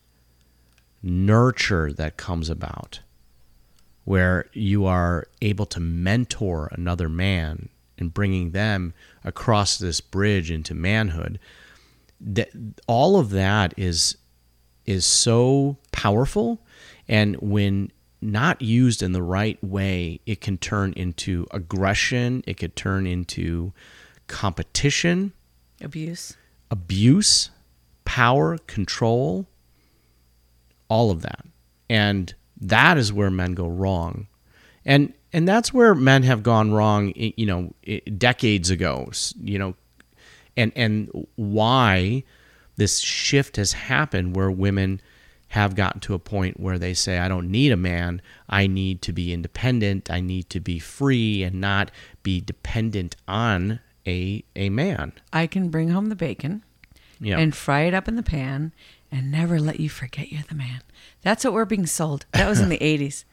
nurture 1.02 1.92
that 1.92 2.16
comes 2.16 2.48
about 2.48 3.00
where 4.06 4.46
you 4.54 4.86
are 4.86 5.28
able 5.42 5.66
to 5.66 5.78
mentor 5.78 6.70
another 6.72 7.10
man 7.10 7.68
and 7.98 8.14
bringing 8.14 8.52
them 8.52 8.94
across 9.24 9.76
this 9.76 10.00
bridge 10.00 10.50
into 10.50 10.74
manhood 10.74 11.38
that 12.20 12.50
all 12.86 13.18
of 13.18 13.30
that 13.30 13.74
is 13.76 14.16
is 14.86 15.04
so 15.04 15.76
powerful 15.92 16.60
and 17.08 17.36
when 17.36 17.90
not 18.22 18.60
used 18.60 19.02
in 19.02 19.12
the 19.12 19.22
right 19.22 19.62
way 19.64 20.20
it 20.26 20.40
can 20.40 20.58
turn 20.58 20.92
into 20.94 21.46
aggression 21.52 22.42
it 22.46 22.54
could 22.54 22.76
turn 22.76 23.06
into 23.06 23.72
competition 24.26 25.32
Abuse. 25.80 26.36
abuse 26.70 27.50
power 28.04 28.58
control 28.66 29.46
all 30.88 31.10
of 31.10 31.22
that 31.22 31.46
and 31.88 32.34
that 32.60 32.98
is 32.98 33.12
where 33.12 33.30
men 33.30 33.52
go 33.52 33.66
wrong 33.66 34.26
and 34.84 35.14
and 35.32 35.48
that's 35.48 35.72
where 35.72 35.94
men 35.94 36.22
have 36.24 36.42
gone 36.42 36.72
wrong 36.72 37.12
you 37.14 37.46
know 37.46 37.72
decades 38.18 38.68
ago 38.68 39.10
you 39.40 39.58
know 39.58 39.74
and 40.56 40.72
and 40.76 41.26
why 41.36 42.24
this 42.76 43.00
shift 43.00 43.56
has 43.56 43.72
happened 43.72 44.36
where 44.36 44.50
women 44.50 45.00
have 45.48 45.74
gotten 45.74 46.00
to 46.00 46.14
a 46.14 46.18
point 46.18 46.60
where 46.60 46.78
they 46.78 46.94
say 46.94 47.18
I 47.18 47.28
don't 47.28 47.50
need 47.50 47.72
a 47.72 47.76
man 47.76 48.22
I 48.48 48.66
need 48.66 49.02
to 49.02 49.12
be 49.12 49.32
independent 49.32 50.10
I 50.10 50.20
need 50.20 50.48
to 50.50 50.60
be 50.60 50.78
free 50.78 51.42
and 51.42 51.60
not 51.60 51.90
be 52.22 52.40
dependent 52.40 53.16
on 53.26 53.80
a 54.06 54.44
a 54.54 54.70
man 54.70 55.12
I 55.32 55.46
can 55.46 55.68
bring 55.68 55.90
home 55.90 56.06
the 56.06 56.16
bacon 56.16 56.62
yeah 57.20 57.38
and 57.38 57.54
fry 57.54 57.82
it 57.82 57.94
up 57.94 58.08
in 58.08 58.16
the 58.16 58.22
pan 58.22 58.72
and 59.12 59.30
never 59.30 59.58
let 59.58 59.80
you 59.80 59.88
forget 59.88 60.30
you're 60.30 60.42
the 60.48 60.54
man. 60.54 60.82
That's 61.22 61.44
what 61.44 61.52
we're 61.52 61.64
being 61.64 61.86
sold. 61.86 62.26
That 62.32 62.48
was 62.48 62.60
in 62.60 62.68
the 62.68 62.78
80s. 62.80 63.24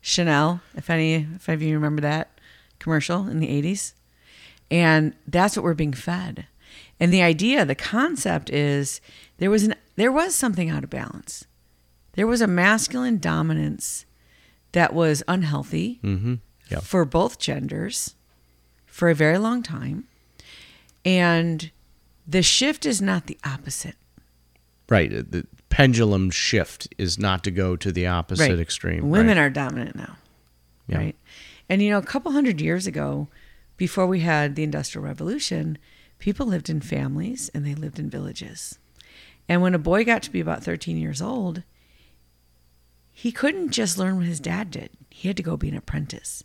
Chanel, 0.00 0.60
if 0.74 0.90
any 0.90 1.26
if 1.34 1.48
any 1.48 1.54
of 1.54 1.62
you 1.62 1.74
remember 1.74 2.02
that 2.02 2.38
commercial 2.78 3.26
in 3.28 3.40
the 3.40 3.48
80s. 3.48 3.94
And 4.70 5.14
that's 5.26 5.56
what 5.56 5.64
we're 5.64 5.74
being 5.74 5.92
fed. 5.92 6.46
And 7.00 7.12
the 7.12 7.22
idea, 7.22 7.64
the 7.64 7.74
concept 7.74 8.50
is 8.50 9.00
there 9.38 9.50
was 9.50 9.64
an 9.64 9.74
there 9.96 10.12
was 10.12 10.34
something 10.34 10.70
out 10.70 10.84
of 10.84 10.90
balance. 10.90 11.46
There 12.12 12.26
was 12.26 12.40
a 12.40 12.46
masculine 12.46 13.18
dominance 13.18 14.06
that 14.72 14.92
was 14.92 15.22
unhealthy 15.28 16.00
mm-hmm 16.02 16.34
yeah 16.68 16.80
for 16.80 17.04
both 17.04 17.38
genders 17.38 18.14
for 18.86 19.10
a 19.10 19.14
very 19.14 19.38
long 19.38 19.62
time. 19.62 20.04
And 21.04 21.70
the 22.26 22.42
shift 22.42 22.86
is 22.86 23.02
not 23.02 23.26
the 23.26 23.38
opposite. 23.44 23.96
right 24.88 25.10
the 25.10 25.46
pendulum 25.68 26.30
shift 26.30 26.88
is 26.98 27.18
not 27.18 27.42
to 27.44 27.50
go 27.50 27.74
to 27.76 27.90
the 27.90 28.06
opposite 28.06 28.60
extreme 28.60 29.10
Women 29.10 29.36
right? 29.36 29.44
are 29.44 29.50
dominant 29.50 29.96
now. 29.96 30.16
Yeah. 30.86 30.98
Right. 30.98 31.16
And 31.68 31.82
you 31.82 31.90
know, 31.90 31.98
a 31.98 32.02
couple 32.02 32.30
hundred 32.32 32.60
years 32.60 32.86
ago, 32.86 33.28
before 33.76 34.06
we 34.06 34.20
had 34.20 34.54
the 34.54 34.62
Industrial 34.62 35.04
Revolution, 35.04 35.78
people 36.24 36.46
lived 36.46 36.70
in 36.70 36.80
families 36.80 37.50
and 37.52 37.66
they 37.66 37.74
lived 37.74 37.98
in 37.98 38.08
villages. 38.08 38.78
And 39.46 39.60
when 39.60 39.74
a 39.74 39.78
boy 39.78 40.06
got 40.06 40.22
to 40.22 40.32
be 40.32 40.40
about 40.40 40.64
13 40.64 40.96
years 40.96 41.20
old, 41.20 41.62
he 43.12 43.30
couldn't 43.30 43.72
just 43.72 43.98
learn 43.98 44.16
what 44.16 44.24
his 44.24 44.40
dad 44.40 44.70
did. 44.70 44.88
He 45.10 45.28
had 45.28 45.36
to 45.36 45.42
go 45.42 45.58
be 45.58 45.68
an 45.68 45.76
apprentice. 45.76 46.42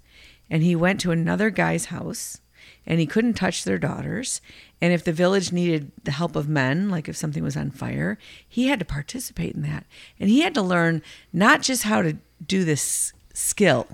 And 0.49 0.63
he 0.63 0.75
went 0.75 0.99
to 0.99 1.11
another 1.11 1.49
guy's 1.49 1.85
house 1.85 2.41
and 2.85 2.99
he 2.99 3.05
couldn't 3.05 3.35
touch 3.35 3.63
their 3.63 3.77
daughters. 3.77 4.41
And 4.81 4.91
if 4.91 5.05
the 5.05 5.13
village 5.13 5.53
needed 5.53 5.93
the 6.03 6.11
help 6.11 6.35
of 6.35 6.49
men, 6.49 6.89
like 6.89 7.07
if 7.07 7.15
something 7.15 7.41
was 7.41 7.55
on 7.55 7.71
fire, 7.71 8.17
he 8.45 8.67
had 8.67 8.79
to 8.79 8.85
participate 8.85 9.55
in 9.55 9.61
that. 9.61 9.85
And 10.19 10.29
he 10.29 10.41
had 10.41 10.55
to 10.55 10.61
learn 10.61 11.01
not 11.31 11.61
just 11.61 11.83
how 11.83 12.01
to 12.01 12.17
do 12.45 12.65
this 12.65 13.13
skill, 13.33 13.87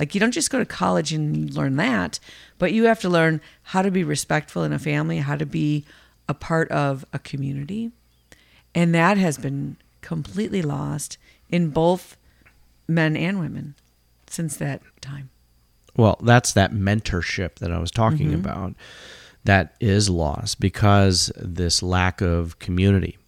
Like 0.00 0.14
you 0.14 0.20
don't 0.20 0.32
just 0.32 0.50
go 0.50 0.58
to 0.58 0.64
college 0.64 1.12
and 1.12 1.54
learn 1.54 1.76
that, 1.76 2.18
but 2.56 2.72
you 2.72 2.84
have 2.84 3.00
to 3.00 3.08
learn 3.10 3.42
how 3.64 3.82
to 3.82 3.90
be 3.90 4.02
respectful 4.02 4.64
in 4.64 4.72
a 4.72 4.78
family, 4.78 5.18
how 5.18 5.36
to 5.36 5.44
be 5.44 5.84
a 6.26 6.32
part 6.32 6.70
of 6.70 7.04
a 7.12 7.18
community. 7.18 7.90
And 8.74 8.94
that 8.94 9.18
has 9.18 9.36
been 9.36 9.76
completely 10.00 10.62
lost 10.62 11.18
in 11.50 11.68
both 11.68 12.16
men 12.88 13.14
and 13.14 13.38
women 13.38 13.74
since 14.26 14.56
that 14.56 14.80
time. 15.02 15.28
Well, 15.94 16.18
that's 16.22 16.54
that 16.54 16.72
mentorship 16.72 17.56
that 17.56 17.70
I 17.70 17.78
was 17.78 17.90
talking 17.90 18.28
mm-hmm. 18.28 18.40
about 18.40 18.74
that 19.44 19.74
is 19.80 20.08
lost 20.08 20.60
because 20.60 21.30
this 21.36 21.82
lack 21.82 22.22
of 22.22 22.58
community. 22.58 23.18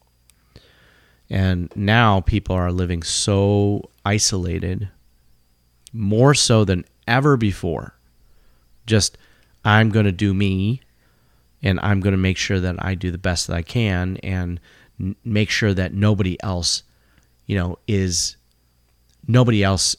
And 1.28 1.70
now 1.76 2.22
people 2.22 2.56
are 2.56 2.72
living 2.72 3.02
so 3.02 3.90
isolated, 4.06 4.88
more 5.92 6.34
so 6.34 6.64
than 6.64 6.84
ever 7.06 7.36
before. 7.36 7.94
Just, 8.86 9.18
I'm 9.64 9.90
going 9.90 10.06
to 10.06 10.12
do 10.12 10.34
me 10.34 10.80
and 11.62 11.78
I'm 11.80 12.00
going 12.00 12.12
to 12.12 12.18
make 12.18 12.36
sure 12.36 12.60
that 12.60 12.84
I 12.84 12.94
do 12.94 13.10
the 13.10 13.18
best 13.18 13.46
that 13.46 13.54
I 13.54 13.62
can 13.62 14.16
and 14.18 14.60
n- 15.00 15.16
make 15.24 15.50
sure 15.50 15.74
that 15.74 15.94
nobody 15.94 16.42
else, 16.42 16.82
you 17.46 17.56
know, 17.56 17.78
is 17.86 18.36
nobody 19.26 19.62
else 19.62 19.96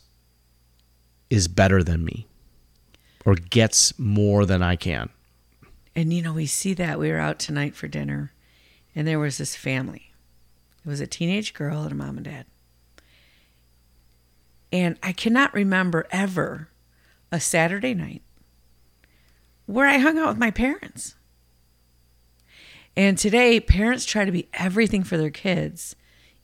is 1.29 1.47
better 1.47 1.83
than 1.83 2.03
me 2.03 2.27
or 3.25 3.35
gets 3.35 3.97
more 3.97 4.45
than 4.45 4.61
I 4.61 4.75
can. 4.75 5.09
And 5.95 6.13
you 6.13 6.21
know, 6.21 6.33
we 6.33 6.45
see 6.45 6.73
that 6.73 6.99
we 6.99 7.11
were 7.11 7.19
out 7.19 7.39
tonight 7.39 7.75
for 7.75 7.87
dinner, 7.87 8.33
and 8.95 9.07
there 9.07 9.19
was 9.19 9.37
this 9.37 9.55
family. 9.55 10.11
It 10.85 10.89
was 10.89 10.99
a 10.99 11.07
teenage 11.07 11.53
girl 11.53 11.83
and 11.83 11.91
a 11.91 11.95
mom 11.95 12.17
and 12.17 12.25
dad. 12.25 12.45
And 14.73 14.97
I 15.03 15.11
cannot 15.11 15.53
remember 15.53 16.07
ever 16.09 16.67
a 17.31 17.39
Saturday 17.39 17.93
night 17.93 18.23
where 19.67 19.85
I 19.85 19.99
hung 19.99 20.17
out 20.17 20.29
with 20.29 20.39
my 20.39 20.49
parents. 20.49 21.15
And 22.97 23.15
today, 23.15 23.59
parents 23.59 24.03
try 24.03 24.25
to 24.25 24.31
be 24.31 24.49
everything 24.53 25.03
for 25.03 25.15
their 25.15 25.29
kids, 25.29 25.95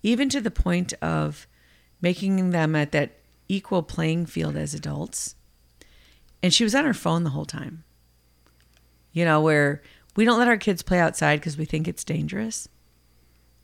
even 0.04 0.30
to 0.30 0.42
the 0.42 0.52
point 0.52 0.94
of 1.02 1.48
making 2.02 2.52
them 2.52 2.76
at 2.76 2.92
that 2.92 3.18
equal 3.48 3.82
playing 3.82 4.28
field 4.28 4.56
as 4.56 4.76
adults. 4.76 5.36
And 6.44 6.54
she 6.54 6.64
was 6.64 6.76
on 6.76 6.86
her 6.86 6.94
phone 6.94 7.24
the 7.24 7.32
whole 7.32 7.46
time. 7.46 7.84
You 9.12 9.26
know, 9.26 9.42
where 9.42 9.82
we 10.16 10.24
don't 10.24 10.38
let 10.38 10.48
our 10.48 10.58
kids 10.58 10.84
play 10.84 11.00
outside 11.00 11.40
because 11.40 11.58
we 11.58 11.66
think 11.66 11.88
it's 11.88 12.04
dangerous. 12.04 12.70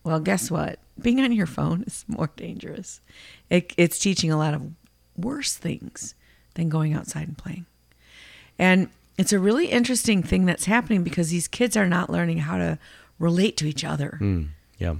Well, 0.03 0.19
guess 0.19 0.49
what? 0.49 0.79
Being 1.01 1.19
on 1.19 1.31
your 1.31 1.45
phone 1.45 1.83
is 1.83 2.05
more 2.07 2.29
dangerous. 2.35 3.01
It, 3.49 3.73
it's 3.77 3.99
teaching 3.99 4.31
a 4.31 4.37
lot 4.37 4.53
of 4.53 4.71
worse 5.17 5.55
things 5.55 6.15
than 6.53 6.69
going 6.69 6.93
outside 6.93 7.27
and 7.27 7.37
playing. 7.37 7.65
And 8.57 8.89
it's 9.17 9.33
a 9.33 9.39
really 9.39 9.67
interesting 9.67 10.23
thing 10.23 10.45
that's 10.45 10.65
happening 10.65 11.03
because 11.03 11.29
these 11.29 11.47
kids 11.47 11.77
are 11.77 11.87
not 11.87 12.09
learning 12.09 12.39
how 12.39 12.57
to 12.57 12.79
relate 13.19 13.57
to 13.57 13.67
each 13.67 13.83
other. 13.83 14.17
Mm, 14.21 14.49
yeah. 14.77 14.95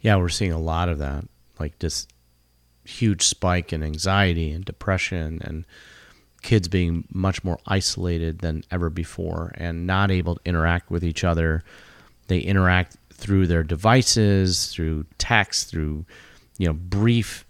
Yeah, 0.00 0.16
we're 0.16 0.28
seeing 0.28 0.52
a 0.52 0.58
lot 0.58 0.88
of 0.88 0.98
that. 0.98 1.24
Like 1.58 1.78
this 1.78 2.06
huge 2.84 3.22
spike 3.22 3.72
in 3.72 3.82
anxiety 3.82 4.50
and 4.50 4.64
depression 4.64 5.40
and 5.42 5.64
kids 6.42 6.68
being 6.68 7.04
much 7.12 7.42
more 7.42 7.58
isolated 7.66 8.38
than 8.38 8.62
ever 8.70 8.88
before 8.88 9.52
and 9.56 9.86
not 9.86 10.10
able 10.10 10.36
to 10.36 10.40
interact 10.44 10.90
with 10.90 11.02
each 11.02 11.24
other. 11.24 11.64
They 12.28 12.38
interact 12.38 12.96
through 13.16 13.46
their 13.46 13.62
devices, 13.62 14.72
through 14.72 15.06
text, 15.18 15.70
through 15.70 16.04
you 16.58 16.66
know 16.66 16.72
brief 16.72 17.44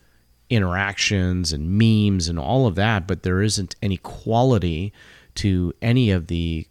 interactions 0.48 1.52
and 1.52 1.70
memes 1.70 2.28
and 2.28 2.38
all 2.38 2.66
of 2.66 2.76
that, 2.76 3.06
but 3.06 3.22
there 3.22 3.42
isn't 3.42 3.74
any 3.82 3.96
quality 3.96 4.92
to 5.34 5.72
any 5.82 6.10
of 6.10 6.28
the 6.28 6.66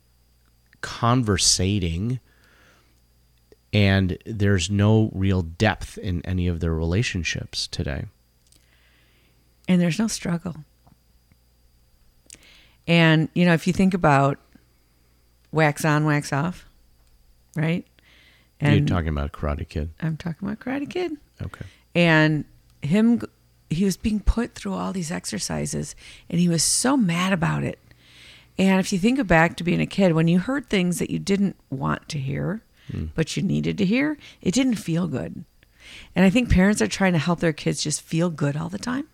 conversating 0.81 2.19
and 3.75 4.17
there's 4.25 4.69
no 4.69 5.09
real 5.13 5.41
depth 5.41 5.97
in 5.97 6.25
any 6.25 6.47
of 6.47 6.61
their 6.61 6.73
relationships 6.73 7.67
today. 7.67 8.05
And 9.67 9.81
there's 9.81 9.99
no 9.99 10.07
struggle. 10.07 10.55
And, 12.87 13.27
you 13.33 13.45
know, 13.45 13.53
if 13.53 13.67
you 13.67 13.73
think 13.73 13.93
about 13.93 14.37
wax 15.51 15.83
on, 15.83 16.05
wax 16.05 16.31
off, 16.31 16.69
right? 17.57 17.85
You're 18.61 18.85
talking 18.85 19.09
about 19.09 19.31
Karate 19.31 19.67
Kid. 19.67 19.89
I'm 20.01 20.17
talking 20.17 20.47
about 20.47 20.59
Karate 20.59 20.89
Kid. 20.89 21.17
Okay. 21.41 21.65
And 21.93 22.45
him, 22.81 23.21
he 23.69 23.85
was 23.85 23.97
being 23.97 24.19
put 24.19 24.55
through 24.55 24.73
all 24.73 24.93
these 24.93 25.11
exercises 25.11 25.95
and 26.29 26.39
he 26.39 26.47
was 26.47 26.63
so 26.63 26.95
mad 26.95 27.33
about 27.33 27.63
it. 27.63 27.79
And 28.57 28.79
if 28.79 28.93
you 28.93 28.99
think 28.99 29.25
back 29.27 29.57
to 29.57 29.63
being 29.63 29.81
a 29.81 29.85
kid, 29.85 30.13
when 30.13 30.29
you 30.29 30.39
heard 30.39 30.69
things 30.69 30.99
that 30.99 31.09
you 31.09 31.19
didn't 31.19 31.57
want 31.69 32.07
to 32.09 32.19
hear, 32.19 32.61
hmm. 32.89 33.05
but 33.13 33.35
you 33.35 33.43
needed 33.43 33.77
to 33.79 33.85
hear, 33.85 34.17
it 34.41 34.53
didn't 34.53 34.75
feel 34.75 35.07
good. 35.07 35.43
And 36.15 36.25
I 36.25 36.29
think 36.29 36.49
parents 36.49 36.81
are 36.81 36.87
trying 36.87 37.13
to 37.13 37.19
help 37.19 37.41
their 37.41 37.53
kids 37.53 37.83
just 37.83 38.01
feel 38.01 38.29
good 38.29 38.55
all 38.55 38.69
the 38.69 38.79
time. 38.79 39.07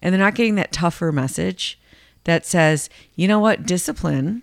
And 0.00 0.12
they're 0.12 0.20
not 0.20 0.34
getting 0.34 0.56
that 0.56 0.72
tougher 0.72 1.10
message 1.10 1.78
that 2.24 2.44
says, 2.44 2.90
you 3.16 3.26
know 3.26 3.38
what, 3.38 3.66
discipline 3.66 4.42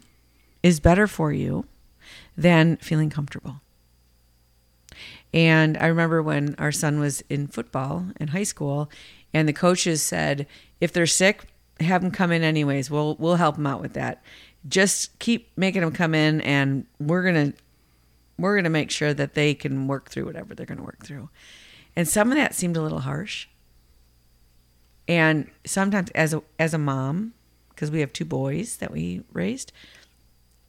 is 0.63 0.79
better 0.79 1.07
for 1.07 1.31
you 1.31 1.65
than 2.35 2.77
feeling 2.77 3.09
comfortable. 3.09 3.61
And 5.33 5.77
I 5.77 5.87
remember 5.87 6.23
when 6.23 6.55
our 6.57 6.71
son 6.71 6.99
was 6.99 7.21
in 7.29 7.47
football 7.47 8.05
in 8.19 8.29
high 8.29 8.43
school, 8.43 8.89
and 9.33 9.47
the 9.47 9.53
coaches 9.53 10.01
said, 10.01 10.47
if 10.81 10.91
they're 10.91 11.05
sick, 11.05 11.45
have 11.79 12.01
them 12.01 12.11
come 12.11 12.31
in 12.31 12.43
anyways. 12.43 12.89
We'll 12.89 13.15
we'll 13.15 13.35
help 13.35 13.55
them 13.55 13.67
out 13.67 13.81
with 13.81 13.93
that. 13.93 14.23
Just 14.67 15.17
keep 15.19 15.49
making 15.55 15.81
them 15.81 15.91
come 15.91 16.13
in, 16.13 16.41
and 16.41 16.85
we're 16.99 17.23
gonna 17.23 17.53
we're 18.37 18.55
gonna 18.55 18.69
make 18.69 18.91
sure 18.91 19.13
that 19.13 19.33
they 19.33 19.53
can 19.53 19.87
work 19.87 20.09
through 20.09 20.25
whatever 20.25 20.55
they're 20.55 20.65
gonna 20.65 20.83
work 20.83 21.05
through. 21.05 21.29
And 21.95 22.07
some 22.07 22.31
of 22.31 22.37
that 22.37 22.55
seemed 22.55 22.77
a 22.77 22.81
little 22.81 22.99
harsh. 22.99 23.47
And 25.07 25.49
sometimes, 25.65 26.09
as 26.11 26.33
a 26.33 26.43
as 26.57 26.73
a 26.73 26.77
mom, 26.77 27.33
because 27.69 27.91
we 27.91 28.01
have 28.01 28.13
two 28.13 28.25
boys 28.25 28.77
that 28.77 28.91
we 28.91 29.23
raised, 29.31 29.71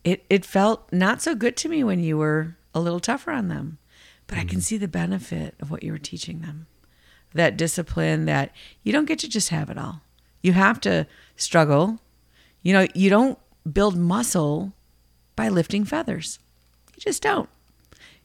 it 0.05 0.25
it 0.31 0.45
felt 0.45 0.93
not 0.93 1.21
so 1.21 1.35
good 1.35 1.57
to 1.59 1.69
me 1.69 1.83
when 1.85 2.01
you 2.01 2.17
were 2.19 2.57
a 2.75 2.81
little 2.81 3.01
tougher 3.01 3.33
on 3.33 3.49
them. 3.49 3.79
But 4.31 4.39
I 4.39 4.45
can 4.45 4.61
see 4.61 4.77
the 4.77 4.87
benefit 4.89 5.57
of 5.61 5.71
what 5.73 5.83
you 5.83 5.91
were 5.91 5.99
teaching 5.99 6.41
them. 6.41 6.67
That 7.35 7.57
discipline 7.57 8.27
that 8.27 8.53
you 8.85 8.93
don't 8.93 9.05
get 9.07 9.19
to 9.21 9.29
just 9.29 9.49
have 9.49 9.69
it 9.71 9.77
all. 9.77 10.03
You 10.41 10.53
have 10.53 10.81
to 10.83 11.07
struggle. 11.37 11.99
You 12.63 12.73
know, 12.73 12.87
you 12.95 13.11
don't 13.11 13.39
build 13.71 13.97
muscle 13.97 14.73
by 15.35 15.49
lifting 15.49 15.85
feathers. 15.85 16.39
You 16.97 17.01
just 17.01 17.23
don't. 17.23 17.49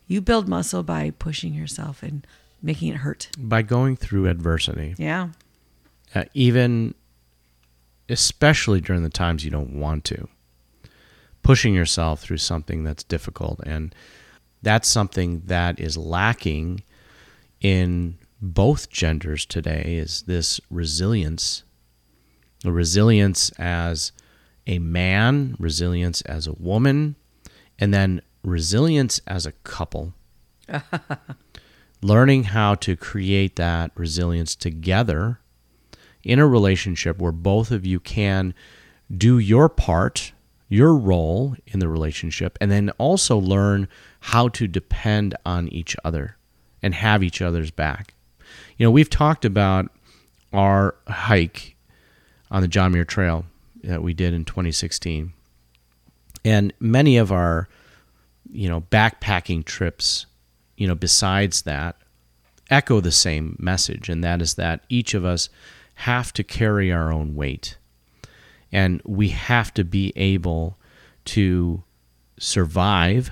You 0.07 0.21
build 0.21 0.47
muscle 0.47 0.83
by 0.83 1.09
pushing 1.09 1.55
yourself 1.55 2.03
and 2.03 2.25
making 2.61 2.89
it 2.89 2.97
hurt. 2.97 3.29
By 3.37 3.63
going 3.63 3.95
through 3.95 4.27
adversity, 4.27 4.93
Yeah. 4.99 5.29
uh, 6.13 6.25
even 6.35 6.93
especially 8.09 8.79
during 8.81 9.01
the 9.01 9.09
times 9.09 9.43
you 9.43 9.49
don't 9.51 9.73
want 9.79 10.03
to, 10.05 10.27
pushing 11.41 11.73
yourself 11.73 12.21
through 12.21 12.37
something 12.37 12.83
that's 12.83 13.03
difficult. 13.03 13.59
And 13.65 13.93
that's 14.65 14.89
something 14.89 15.43
that 15.45 15.79
is 15.79 15.95
lacking 15.95 16.81
in 17.61 18.17
both 18.41 18.89
genders 18.89 19.45
today 19.45 19.95
is 19.99 20.23
this 20.23 20.59
resilience. 20.71 21.63
The 22.63 22.71
resilience 22.71 23.51
as 23.59 24.11
a 24.65 24.79
man, 24.79 25.55
resilience 25.59 26.21
as 26.21 26.47
a 26.47 26.53
woman, 26.53 27.15
and 27.77 27.93
then 27.93 28.23
resilience 28.43 29.21
as 29.27 29.45
a 29.45 29.51
couple. 29.51 30.15
Learning 32.01 32.45
how 32.45 32.73
to 32.73 32.95
create 32.95 33.57
that 33.57 33.91
resilience 33.93 34.55
together 34.55 35.41
in 36.23 36.39
a 36.39 36.47
relationship 36.47 37.19
where 37.19 37.31
both 37.31 37.69
of 37.69 37.85
you 37.85 37.99
can 37.99 38.55
do 39.15 39.37
your 39.37 39.69
part, 39.69 40.33
your 40.69 40.95
role 40.95 41.55
in 41.67 41.77
the 41.77 41.87
relationship, 41.87 42.57
and 42.59 42.71
then 42.71 42.89
also 42.97 43.37
learn 43.37 43.87
how 44.25 44.47
to 44.47 44.67
depend 44.67 45.35
on 45.45 45.67
each 45.67 45.95
other 46.03 46.35
and 46.81 46.95
have 46.95 47.21
each 47.21 47.43
other's 47.43 47.69
back. 47.69 48.15
You 48.75 48.83
know, 48.83 48.89
we've 48.89 49.09
talked 49.09 49.45
about 49.45 49.91
our 50.51 50.95
hike 51.07 51.75
on 52.49 52.63
the 52.63 52.67
John 52.67 52.91
Muir 52.91 53.05
Trail 53.05 53.45
that 53.83 54.01
we 54.01 54.15
did 54.15 54.33
in 54.33 54.43
2016. 54.43 55.31
And 56.43 56.73
many 56.79 57.17
of 57.17 57.31
our, 57.31 57.69
you 58.51 58.67
know, 58.67 58.81
backpacking 58.81 59.63
trips, 59.63 60.25
you 60.75 60.87
know, 60.87 60.95
besides 60.95 61.61
that, 61.61 61.95
echo 62.71 63.01
the 63.01 63.11
same 63.11 63.55
message, 63.59 64.09
and 64.09 64.23
that 64.23 64.41
is 64.41 64.55
that 64.55 64.85
each 64.89 65.13
of 65.13 65.23
us 65.23 65.49
have 65.93 66.33
to 66.33 66.43
carry 66.43 66.91
our 66.91 67.13
own 67.13 67.35
weight. 67.35 67.77
And 68.71 69.03
we 69.05 69.29
have 69.29 69.71
to 69.75 69.83
be 69.83 70.13
able 70.15 70.79
to 71.25 71.83
survive 72.39 73.29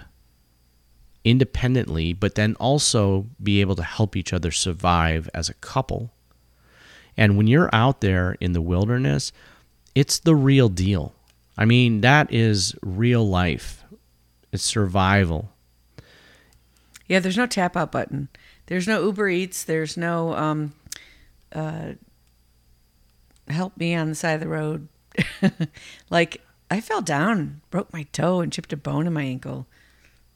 independently, 1.23 2.13
but 2.13 2.35
then 2.35 2.55
also 2.55 3.27
be 3.41 3.61
able 3.61 3.75
to 3.75 3.83
help 3.83 4.15
each 4.15 4.33
other 4.33 4.51
survive 4.51 5.29
as 5.33 5.49
a 5.49 5.53
couple. 5.55 6.11
And 7.15 7.37
when 7.37 7.47
you're 7.47 7.69
out 7.73 8.01
there 8.01 8.35
in 8.39 8.53
the 8.53 8.61
wilderness, 8.61 9.31
it's 9.95 10.19
the 10.19 10.35
real 10.35 10.69
deal. 10.69 11.13
I 11.57 11.65
mean, 11.65 12.01
that 12.01 12.33
is 12.33 12.75
real 12.81 13.27
life. 13.27 13.83
It's 14.51 14.63
survival. 14.63 15.51
Yeah, 17.07 17.19
there's 17.19 17.37
no 17.37 17.45
tap 17.45 17.77
out 17.77 17.91
button. 17.91 18.29
There's 18.67 18.87
no 18.87 19.03
Uber 19.03 19.29
Eats. 19.29 19.63
There's 19.63 19.97
no 19.97 20.33
um, 20.33 20.73
uh, 21.53 21.93
help 23.47 23.77
me 23.77 23.93
on 23.93 24.09
the 24.09 24.15
side 24.15 24.33
of 24.33 24.39
the 24.39 24.47
road. 24.47 24.87
like 26.09 26.41
I 26.71 26.81
fell 26.81 27.01
down, 27.01 27.61
broke 27.69 27.93
my 27.93 28.03
toe, 28.11 28.39
and 28.39 28.51
chipped 28.51 28.73
a 28.73 28.77
bone 28.77 29.05
in 29.05 29.13
my 29.13 29.23
ankle. 29.23 29.67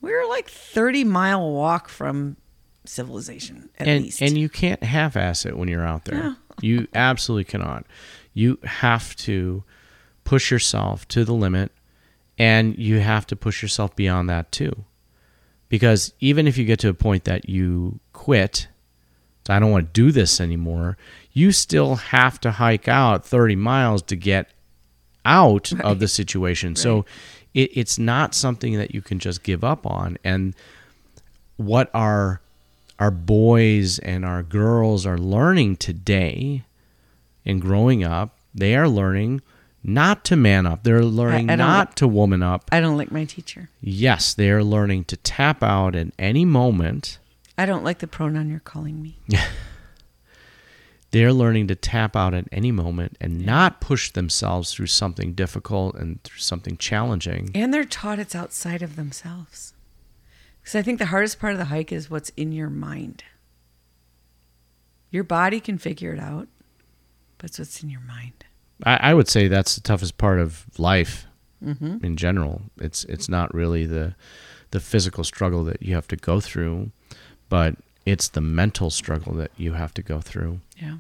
We 0.02 0.12
were 0.14 0.26
like 0.28 0.50
30 0.50 1.04
mile 1.04 1.52
walk 1.52 1.90
from 1.90 2.38
civilization 2.86 3.70
at 3.80 3.88
and, 3.88 4.04
least. 4.06 4.22
And 4.22 4.38
you 4.38 4.50
can't 4.50 4.84
half 4.84 5.16
ass 5.18 5.46
it 5.46 5.58
when 5.58 5.68
you're 5.68 5.86
out 5.86 6.06
there. 6.06 6.16
No. 6.24 6.36
you 6.62 6.88
absolutely 6.94 7.44
cannot. 7.46 7.86
You 8.34 8.60
have 8.64 9.16
to 9.18 9.64
push 10.24 10.52
yourself 10.52 11.08
to 11.10 11.26
the 11.26 11.34
limit 11.34 11.72
and 12.38 12.78
you 12.78 13.00
have 13.00 13.26
to 13.28 13.36
push 13.36 13.62
yourself 13.62 13.96
beyond 13.96 14.30
that 14.30 14.52
too. 14.52 14.86
Because 15.70 16.14
even 16.20 16.48
if 16.48 16.58
you 16.58 16.64
get 16.66 16.80
to 16.80 16.90
a 16.90 16.94
point 16.94 17.26
that 17.26 17.50
you 17.50 18.00
quit, 18.14 18.68
I 19.50 19.60
don't 19.60 19.72
want 19.72 19.94
to 19.94 20.02
do 20.02 20.12
this 20.12 20.40
anymore, 20.40 20.98
you 21.34 21.52
still 21.52 21.96
have 21.96 22.40
to 22.42 22.52
hike 22.52 22.88
out 22.88 23.26
30 23.26 23.56
miles 23.56 24.02
to 24.04 24.16
get 24.16 24.50
out 25.26 25.72
Right. 25.74 25.84
of 25.84 26.00
the 26.00 26.08
situation. 26.08 26.76
So 26.76 27.06
it, 27.58 27.72
it's 27.74 27.98
not 27.98 28.36
something 28.36 28.78
that 28.78 28.94
you 28.94 29.02
can 29.02 29.18
just 29.18 29.42
give 29.42 29.64
up 29.64 29.86
on. 29.86 30.18
And 30.24 30.54
what 31.58 31.90
our 31.94 32.40
our 33.00 33.12
boys 33.12 34.00
and 34.00 34.24
our 34.24 34.44
girls 34.44 35.06
are 35.06 35.18
learning 35.18 35.78
today 35.78 36.64
and 37.46 37.62
growing 37.62 38.04
up, 38.04 38.38
they 38.54 38.76
are 38.76 38.88
learning 38.88 39.42
not 39.84 40.24
to 40.26 40.36
man 40.36 40.66
up. 40.66 40.84
They're 40.84 41.04
learning 41.04 41.48
not 41.48 41.96
to 41.98 42.08
woman 42.08 42.42
up. 42.44 42.70
I 42.72 42.80
don't 42.80 42.98
like 42.98 43.12
my 43.12 43.26
teacher. 43.26 43.70
Yes, 43.82 44.34
they 44.34 44.50
are 44.52 44.64
learning 44.64 45.06
to 45.06 45.18
tap 45.18 45.64
out 45.64 45.96
at 45.96 46.08
any 46.18 46.46
moment. 46.46 47.20
I 47.58 47.66
don't 47.66 47.84
like 47.84 48.00
the 48.00 48.08
pronoun 48.08 48.50
you're 48.50 48.60
calling 48.60 49.02
me. 49.02 49.18
They're 51.12 51.32
learning 51.34 51.68
to 51.68 51.76
tap 51.76 52.16
out 52.16 52.34
at 52.34 52.48
any 52.52 52.72
moment 52.72 53.18
and 53.22 53.46
not 53.46 53.80
push 53.80 54.12
themselves 54.12 54.74
through 54.74 54.88
something 54.88 55.34
difficult 55.34 55.96
and 55.96 56.22
through 56.24 56.40
something 56.40 56.76
challenging. 56.78 57.50
And 57.56 57.74
they're 57.74 57.86
taught 57.86 58.20
it's 58.20 58.36
outside 58.36 58.82
of 58.82 58.96
themselves. 58.98 59.74
Because 60.62 60.76
I 60.76 60.82
think 60.82 61.00
the 61.00 61.06
hardest 61.08 61.40
part 61.40 61.54
of 61.54 61.60
the 61.60 61.66
hike 61.66 61.94
is 61.94 62.10
what's 62.10 62.30
in 62.36 62.52
your 62.52 62.70
mind. 62.70 63.24
Your 65.10 65.24
body 65.24 65.60
can 65.62 65.78
figure 65.78 66.12
it 66.14 66.20
out, 66.20 66.50
but 67.38 67.52
it's 67.52 67.60
what's 67.60 67.82
in 67.82 67.90
your 67.90 68.02
mind. 68.02 68.44
I, 68.84 69.12
I 69.12 69.14
would 69.14 69.30
say 69.30 69.48
that's 69.48 69.76
the 69.76 69.82
toughest 69.82 70.18
part 70.18 70.40
of 70.40 70.66
life 70.78 71.26
Mm-hmm. 71.66 72.06
in 72.06 72.18
general. 72.18 72.62
It's 72.80 73.04
it's 73.06 73.28
not 73.28 73.52
really 73.52 73.88
the 73.88 74.14
the 74.70 74.80
physical 74.80 75.24
struggle 75.24 75.64
that 75.64 75.82
you 75.82 75.96
have 75.96 76.08
to 76.10 76.16
go 76.16 76.40
through, 76.40 76.92
but 77.50 77.74
it's 78.08 78.30
the 78.30 78.42
mental 78.42 78.90
struggle 78.90 79.34
that 79.34 79.52
you 79.58 79.74
have 79.74 79.94
to 79.96 80.02
go 80.02 80.22
through. 80.22 80.62
Yeah. 80.78 80.98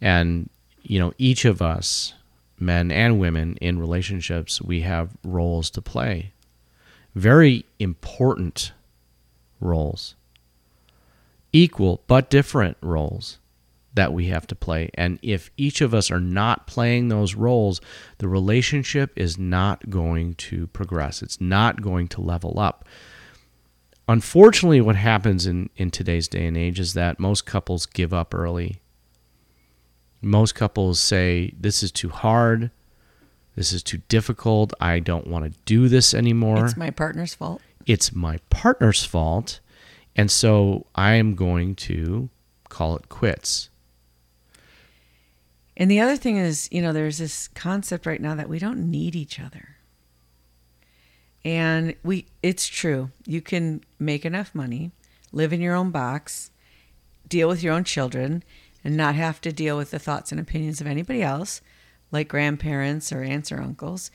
And 0.00 0.48
you 0.82 0.98
know, 0.98 1.12
each 1.18 1.44
of 1.44 1.60
us, 1.60 2.14
men 2.58 2.90
and 2.90 3.20
women 3.20 3.56
in 3.60 3.78
relationships, 3.78 4.62
we 4.62 4.80
have 4.80 5.10
roles 5.22 5.68
to 5.70 5.82
play. 5.82 6.32
Very 7.14 7.64
important 7.78 8.72
roles. 9.60 10.14
Equal 11.52 12.02
but 12.06 12.30
different 12.30 12.76
roles 12.80 13.38
that 13.94 14.12
we 14.12 14.26
have 14.26 14.46
to 14.46 14.54
play. 14.54 14.90
And 14.94 15.18
if 15.22 15.50
each 15.56 15.80
of 15.80 15.92
us 15.92 16.10
are 16.10 16.20
not 16.20 16.66
playing 16.66 17.08
those 17.08 17.34
roles, 17.34 17.80
the 18.18 18.28
relationship 18.28 19.10
is 19.16 19.38
not 19.38 19.90
going 19.90 20.34
to 20.34 20.68
progress. 20.68 21.22
It's 21.22 21.40
not 21.40 21.82
going 21.82 22.08
to 22.08 22.20
level 22.20 22.58
up. 22.58 22.86
Unfortunately, 24.08 24.80
what 24.80 24.96
happens 24.96 25.46
in, 25.46 25.68
in 25.76 25.90
today's 25.90 26.28
day 26.28 26.46
and 26.46 26.56
age 26.56 26.78
is 26.78 26.94
that 26.94 27.18
most 27.18 27.44
couples 27.44 27.86
give 27.86 28.14
up 28.14 28.32
early. 28.34 28.80
Most 30.22 30.54
couples 30.54 31.00
say, 31.00 31.52
This 31.58 31.82
is 31.82 31.90
too 31.90 32.08
hard. 32.10 32.70
This 33.56 33.72
is 33.72 33.82
too 33.82 33.98
difficult. 34.08 34.72
I 34.80 35.00
don't 35.00 35.26
want 35.26 35.44
to 35.46 35.58
do 35.64 35.88
this 35.88 36.12
anymore 36.14 36.66
It's 36.66 36.76
my 36.76 36.90
partner's 36.90 37.34
fault. 37.34 37.62
it's 37.86 38.14
my 38.14 38.38
partner's 38.50 39.02
fault. 39.04 39.60
And 40.14 40.30
so 40.30 40.86
I 40.94 41.14
am 41.14 41.34
going 41.34 41.74
to 41.76 42.28
call 42.68 42.96
it 42.96 43.08
quits. 43.08 43.70
And 45.76 45.90
the 45.90 46.00
other 46.00 46.16
thing 46.16 46.36
is, 46.38 46.68
you 46.72 46.80
know, 46.80 46.92
there's 46.92 47.18
this 47.18 47.48
concept 47.48 48.06
right 48.06 48.20
now 48.20 48.34
that 48.34 48.48
we 48.48 48.58
don't 48.58 48.90
need 48.90 49.14
each 49.14 49.38
other. 49.40 49.75
And 51.46 51.94
we 52.02 52.26
it's 52.42 52.66
true. 52.66 53.12
You 53.24 53.40
can 53.40 53.84
make 54.00 54.24
enough 54.24 54.52
money, 54.52 54.90
live 55.30 55.52
in 55.52 55.60
your 55.60 55.76
own 55.76 55.92
box, 55.92 56.50
deal 57.28 57.48
with 57.48 57.62
your 57.62 57.72
own 57.72 57.84
children 57.84 58.42
and 58.82 58.96
not 58.96 59.14
have 59.14 59.40
to 59.42 59.52
deal 59.52 59.76
with 59.76 59.92
the 59.92 60.00
thoughts 60.00 60.32
and 60.32 60.40
opinions 60.40 60.80
of 60.80 60.88
anybody 60.88 61.22
else, 61.22 61.60
like 62.10 62.26
grandparents 62.26 63.12
or 63.12 63.22
aunts 63.22 63.52
or 63.52 63.62
uncles. 63.62 64.10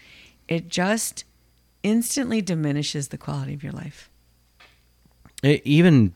It 0.49 0.67
just 0.67 1.23
instantly 1.83 2.41
diminishes 2.41 3.07
the 3.07 3.17
quality 3.17 3.53
of 3.53 3.63
your 3.63 3.71
life. 3.71 4.09
E- 5.41 5.61
even 5.63 6.13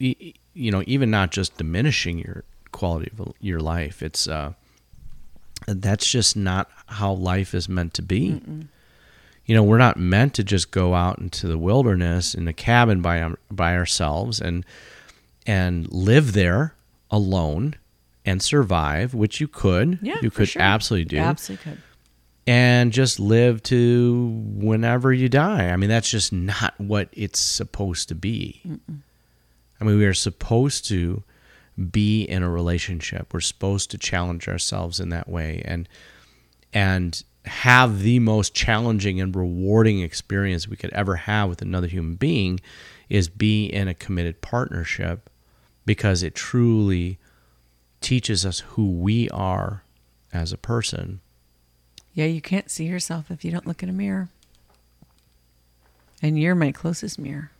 you 0.00 0.70
know 0.72 0.82
even 0.88 1.12
not 1.12 1.30
just 1.30 1.56
diminishing 1.56 2.18
your 2.18 2.42
quality 2.72 3.10
of 3.18 3.32
your 3.40 3.60
life 3.60 4.02
it's 4.02 4.28
uh 4.28 4.52
that's 5.66 6.08
just 6.08 6.36
not 6.36 6.70
how 6.86 7.12
life 7.12 7.54
is 7.54 7.68
meant 7.68 7.94
to 7.94 8.02
be 8.02 8.40
you 9.48 9.54
know 9.56 9.64
we're 9.64 9.78
not 9.78 9.96
meant 9.96 10.34
to 10.34 10.44
just 10.44 10.70
go 10.70 10.94
out 10.94 11.18
into 11.18 11.48
the 11.48 11.58
wilderness 11.58 12.34
in 12.34 12.46
a 12.46 12.52
cabin 12.52 13.02
by 13.02 13.20
um, 13.20 13.36
by 13.50 13.74
ourselves 13.76 14.40
and 14.40 14.64
and 15.46 15.90
live 15.92 16.34
there 16.34 16.74
alone 17.10 17.74
and 18.24 18.40
survive 18.42 19.14
which 19.14 19.40
you 19.40 19.48
could 19.48 19.98
Yeah, 20.02 20.18
you 20.22 20.30
could 20.30 20.48
sure. 20.50 20.62
absolutely 20.62 21.06
do 21.06 21.18
Absolutely 21.18 21.72
could. 21.72 21.82
and 22.46 22.92
just 22.92 23.18
live 23.18 23.62
to 23.64 24.30
whenever 24.54 25.12
you 25.12 25.28
die. 25.30 25.70
I 25.70 25.76
mean, 25.76 25.88
that's 25.88 26.10
just 26.10 26.32
not 26.32 26.74
what 26.78 27.08
it's 27.12 27.38
supposed 27.40 28.08
to 28.10 28.14
be. 28.14 28.60
I 29.80 29.84
mean, 29.84 29.96
we 29.98 30.04
are 30.06 30.12
supposed 30.14 30.86
to 30.88 31.22
be 31.90 32.24
in 32.24 32.42
a 32.42 32.50
relationship. 32.50 33.32
We're 33.32 33.40
supposed 33.40 33.90
to 33.92 33.98
challenge 33.98 34.48
ourselves 34.48 34.98
in 35.00 35.08
that 35.10 35.28
way 35.28 35.62
and 35.64 35.88
and 36.74 37.22
have 37.44 38.00
the 38.02 38.18
most 38.18 38.54
challenging 38.54 39.20
and 39.20 39.34
rewarding 39.34 40.00
experience 40.00 40.68
we 40.68 40.76
could 40.76 40.92
ever 40.92 41.16
have 41.16 41.48
with 41.48 41.62
another 41.62 41.86
human 41.86 42.14
being 42.14 42.60
is 43.08 43.28
be 43.28 43.66
in 43.66 43.88
a 43.88 43.94
committed 43.94 44.40
partnership 44.40 45.30
because 45.86 46.22
it 46.22 46.34
truly 46.34 47.18
teaches 48.00 48.44
us 48.44 48.60
who 48.60 48.90
we 48.90 49.28
are 49.30 49.82
as 50.32 50.52
a 50.52 50.58
person. 50.58 51.20
Yeah, 52.12 52.26
you 52.26 52.40
can't 52.40 52.70
see 52.70 52.84
yourself 52.84 53.30
if 53.30 53.44
you 53.44 53.50
don't 53.50 53.66
look 53.66 53.82
in 53.82 53.88
a 53.88 53.92
mirror. 53.92 54.28
And 56.20 56.38
you're 56.38 56.54
my 56.54 56.72
closest 56.72 57.18
mirror. 57.18 57.52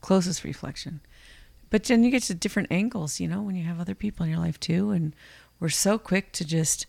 Closest 0.00 0.42
reflection. 0.44 1.00
But 1.70 1.84
then 1.84 2.04
you 2.04 2.10
get 2.10 2.24
to 2.24 2.34
different 2.34 2.70
angles, 2.70 3.20
you 3.20 3.28
know, 3.28 3.40
when 3.40 3.54
you 3.54 3.64
have 3.64 3.80
other 3.80 3.94
people 3.94 4.24
in 4.24 4.30
your 4.30 4.40
life 4.40 4.60
too. 4.60 4.90
And 4.90 5.14
we're 5.58 5.68
so 5.68 5.96
quick 5.96 6.32
to 6.32 6.44
just 6.44 6.86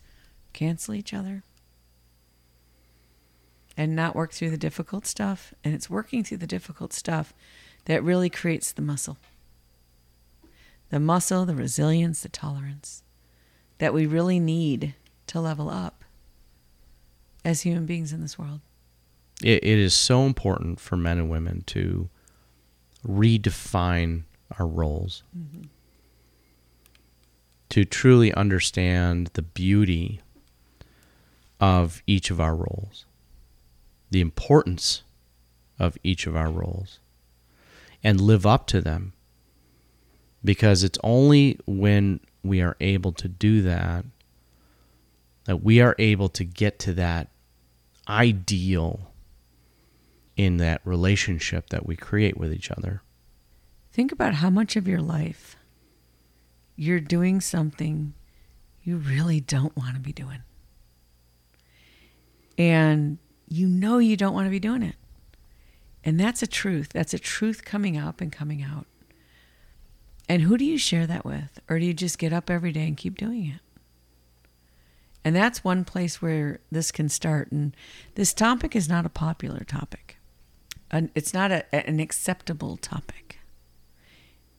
cancel 0.54 0.94
each 0.94 1.12
other 1.12 1.42
and 3.76 3.94
not 3.94 4.14
work 4.14 4.32
through 4.32 4.50
the 4.50 4.56
difficult 4.56 5.06
stuff. 5.06 5.52
And 5.62 5.74
it's 5.74 5.90
working 5.90 6.24
through 6.24 6.38
the 6.38 6.46
difficult 6.46 6.92
stuff 6.92 7.34
that 7.84 8.02
really 8.02 8.30
creates 8.30 8.72
the 8.72 8.82
muscle 8.82 9.18
the 10.90 11.00
muscle, 11.00 11.44
the 11.44 11.56
resilience, 11.56 12.20
the 12.20 12.28
tolerance 12.28 13.02
that 13.78 13.92
we 13.92 14.06
really 14.06 14.38
need 14.38 14.94
to 15.26 15.40
level 15.40 15.68
up 15.68 16.04
as 17.44 17.62
human 17.62 17.84
beings 17.84 18.12
in 18.12 18.20
this 18.20 18.38
world. 18.38 18.60
it, 19.42 19.64
it 19.64 19.78
is 19.78 19.92
so 19.92 20.22
important 20.22 20.78
for 20.78 20.96
men 20.96 21.18
and 21.18 21.28
women 21.28 21.64
to 21.66 22.08
redefine 23.04 24.22
our 24.58 24.66
roles 24.66 25.24
mm-hmm. 25.36 25.62
to 27.70 27.84
truly 27.84 28.32
understand 28.34 29.30
the 29.32 29.42
beauty 29.42 30.20
of 31.64 32.02
each 32.06 32.30
of 32.30 32.38
our 32.38 32.54
roles 32.54 33.06
the 34.10 34.20
importance 34.20 35.02
of 35.78 35.96
each 36.04 36.26
of 36.26 36.36
our 36.36 36.50
roles 36.50 36.98
and 38.02 38.20
live 38.20 38.44
up 38.44 38.66
to 38.66 38.82
them 38.82 39.14
because 40.44 40.84
it's 40.84 40.98
only 41.02 41.58
when 41.64 42.20
we 42.42 42.60
are 42.60 42.76
able 42.80 43.12
to 43.12 43.26
do 43.26 43.62
that 43.62 44.04
that 45.46 45.62
we 45.62 45.80
are 45.80 45.96
able 45.98 46.28
to 46.28 46.44
get 46.44 46.78
to 46.78 46.92
that 46.92 47.28
ideal 48.08 49.10
in 50.36 50.58
that 50.58 50.80
relationship 50.84 51.70
that 51.70 51.86
we 51.86 51.96
create 51.96 52.36
with 52.36 52.52
each 52.52 52.70
other. 52.70 53.02
Think 53.92 54.12
about 54.12 54.34
how 54.34 54.50
much 54.50 54.76
of 54.76 54.86
your 54.88 55.00
life 55.00 55.56
you're 56.76 57.00
doing 57.00 57.40
something 57.40 58.14
you 58.82 58.96
really 58.96 59.40
don't 59.40 59.76
want 59.76 59.94
to 59.94 60.00
be 60.00 60.12
doing. 60.12 60.42
And 62.56 63.18
you 63.48 63.68
know 63.68 63.98
you 63.98 64.16
don't 64.16 64.34
want 64.34 64.46
to 64.46 64.50
be 64.50 64.60
doing 64.60 64.82
it. 64.82 64.96
And 66.04 66.20
that's 66.20 66.42
a 66.42 66.46
truth. 66.46 66.90
That's 66.92 67.14
a 67.14 67.18
truth 67.18 67.64
coming 67.64 67.96
up 67.96 68.20
and 68.20 68.30
coming 68.30 68.62
out. 68.62 68.86
And 70.28 70.42
who 70.42 70.56
do 70.56 70.64
you 70.64 70.78
share 70.78 71.06
that 71.06 71.24
with? 71.24 71.60
Or 71.68 71.78
do 71.78 71.84
you 71.84 71.94
just 71.94 72.18
get 72.18 72.32
up 72.32 72.50
every 72.50 72.72
day 72.72 72.86
and 72.86 72.96
keep 72.96 73.16
doing 73.16 73.46
it? 73.46 73.60
And 75.24 75.34
that's 75.34 75.64
one 75.64 75.84
place 75.84 76.20
where 76.20 76.60
this 76.70 76.92
can 76.92 77.08
start. 77.08 77.50
And 77.50 77.74
this 78.14 78.34
topic 78.34 78.76
is 78.76 78.88
not 78.88 79.06
a 79.06 79.10
popular 79.10 79.64
topic, 79.64 80.18
it's 80.92 81.34
not 81.34 81.50
a, 81.50 81.74
an 81.74 81.98
acceptable 81.98 82.76
topic. 82.76 83.38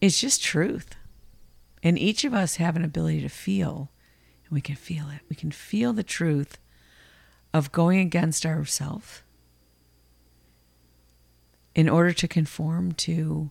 It's 0.01 0.19
just 0.19 0.43
truth. 0.43 0.95
And 1.81 1.97
each 1.97 2.25
of 2.25 2.34
us 2.34 2.55
have 2.55 2.75
an 2.75 2.84
ability 2.84 3.21
to 3.21 3.29
feel, 3.29 3.91
and 4.45 4.51
we 4.51 4.62
can 4.62 4.75
feel 4.75 5.05
it. 5.10 5.21
We 5.29 5.36
can 5.36 5.51
feel 5.51 5.93
the 5.93 6.03
truth 6.03 6.58
of 7.55 7.71
going 7.71 7.99
against 7.99 8.45
ourselves 8.45 9.23
in 11.73 11.87
order 11.87 12.11
to 12.11 12.27
conform 12.27 12.91
to 12.91 13.49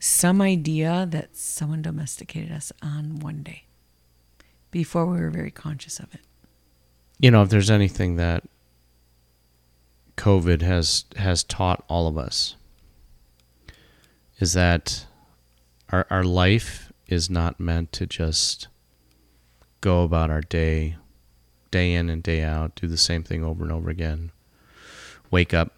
some 0.00 0.42
idea 0.42 1.06
that 1.08 1.36
someone 1.36 1.80
domesticated 1.80 2.50
us 2.50 2.72
on 2.82 3.20
one 3.20 3.44
day 3.44 3.62
before 4.72 5.06
we 5.06 5.20
were 5.20 5.30
very 5.30 5.52
conscious 5.52 6.00
of 6.00 6.12
it. 6.12 6.22
You 7.20 7.30
know, 7.30 7.44
if 7.44 7.50
there's 7.50 7.70
anything 7.70 8.16
that 8.16 8.42
COVID 10.16 10.60
has 10.62 11.04
has 11.14 11.44
taught 11.44 11.84
all 11.88 12.08
of 12.08 12.18
us 12.18 12.56
is 14.40 14.54
that 14.54 15.06
our 15.90 16.04
our 16.10 16.24
life 16.24 16.92
is 17.06 17.30
not 17.30 17.60
meant 17.60 17.92
to 17.92 18.06
just 18.06 18.66
go 19.80 20.02
about 20.02 20.30
our 20.30 20.40
day 20.40 20.96
day 21.70 21.92
in 21.94 22.08
and 22.10 22.22
day 22.22 22.42
out, 22.42 22.74
do 22.74 22.86
the 22.86 22.96
same 22.96 23.22
thing 23.22 23.44
over 23.44 23.62
and 23.62 23.72
over 23.72 23.90
again. 23.90 24.30
Wake 25.30 25.54
up, 25.54 25.74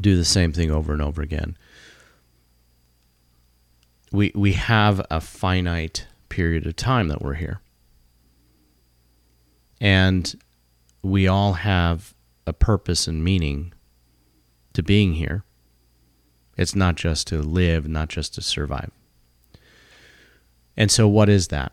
do 0.00 0.16
the 0.16 0.24
same 0.24 0.52
thing 0.52 0.70
over 0.70 0.92
and 0.92 1.02
over 1.02 1.22
again 1.22 1.56
we 4.12 4.30
we 4.34 4.52
have 4.52 5.04
a 5.10 5.20
finite 5.20 6.06
period 6.28 6.66
of 6.66 6.76
time 6.76 7.08
that 7.08 7.22
we're 7.22 7.34
here. 7.34 7.60
And 9.80 10.32
we 11.02 11.26
all 11.26 11.54
have 11.54 12.14
a 12.46 12.52
purpose 12.52 13.08
and 13.08 13.24
meaning 13.24 13.72
to 14.74 14.82
being 14.82 15.14
here. 15.14 15.42
It's 16.56 16.76
not 16.76 16.94
just 16.94 17.26
to 17.28 17.42
live, 17.42 17.88
not 17.88 18.08
just 18.08 18.34
to 18.34 18.42
survive. 18.42 18.92
And 20.76 20.90
so, 20.90 21.08
what 21.08 21.28
is 21.28 21.48
that? 21.48 21.72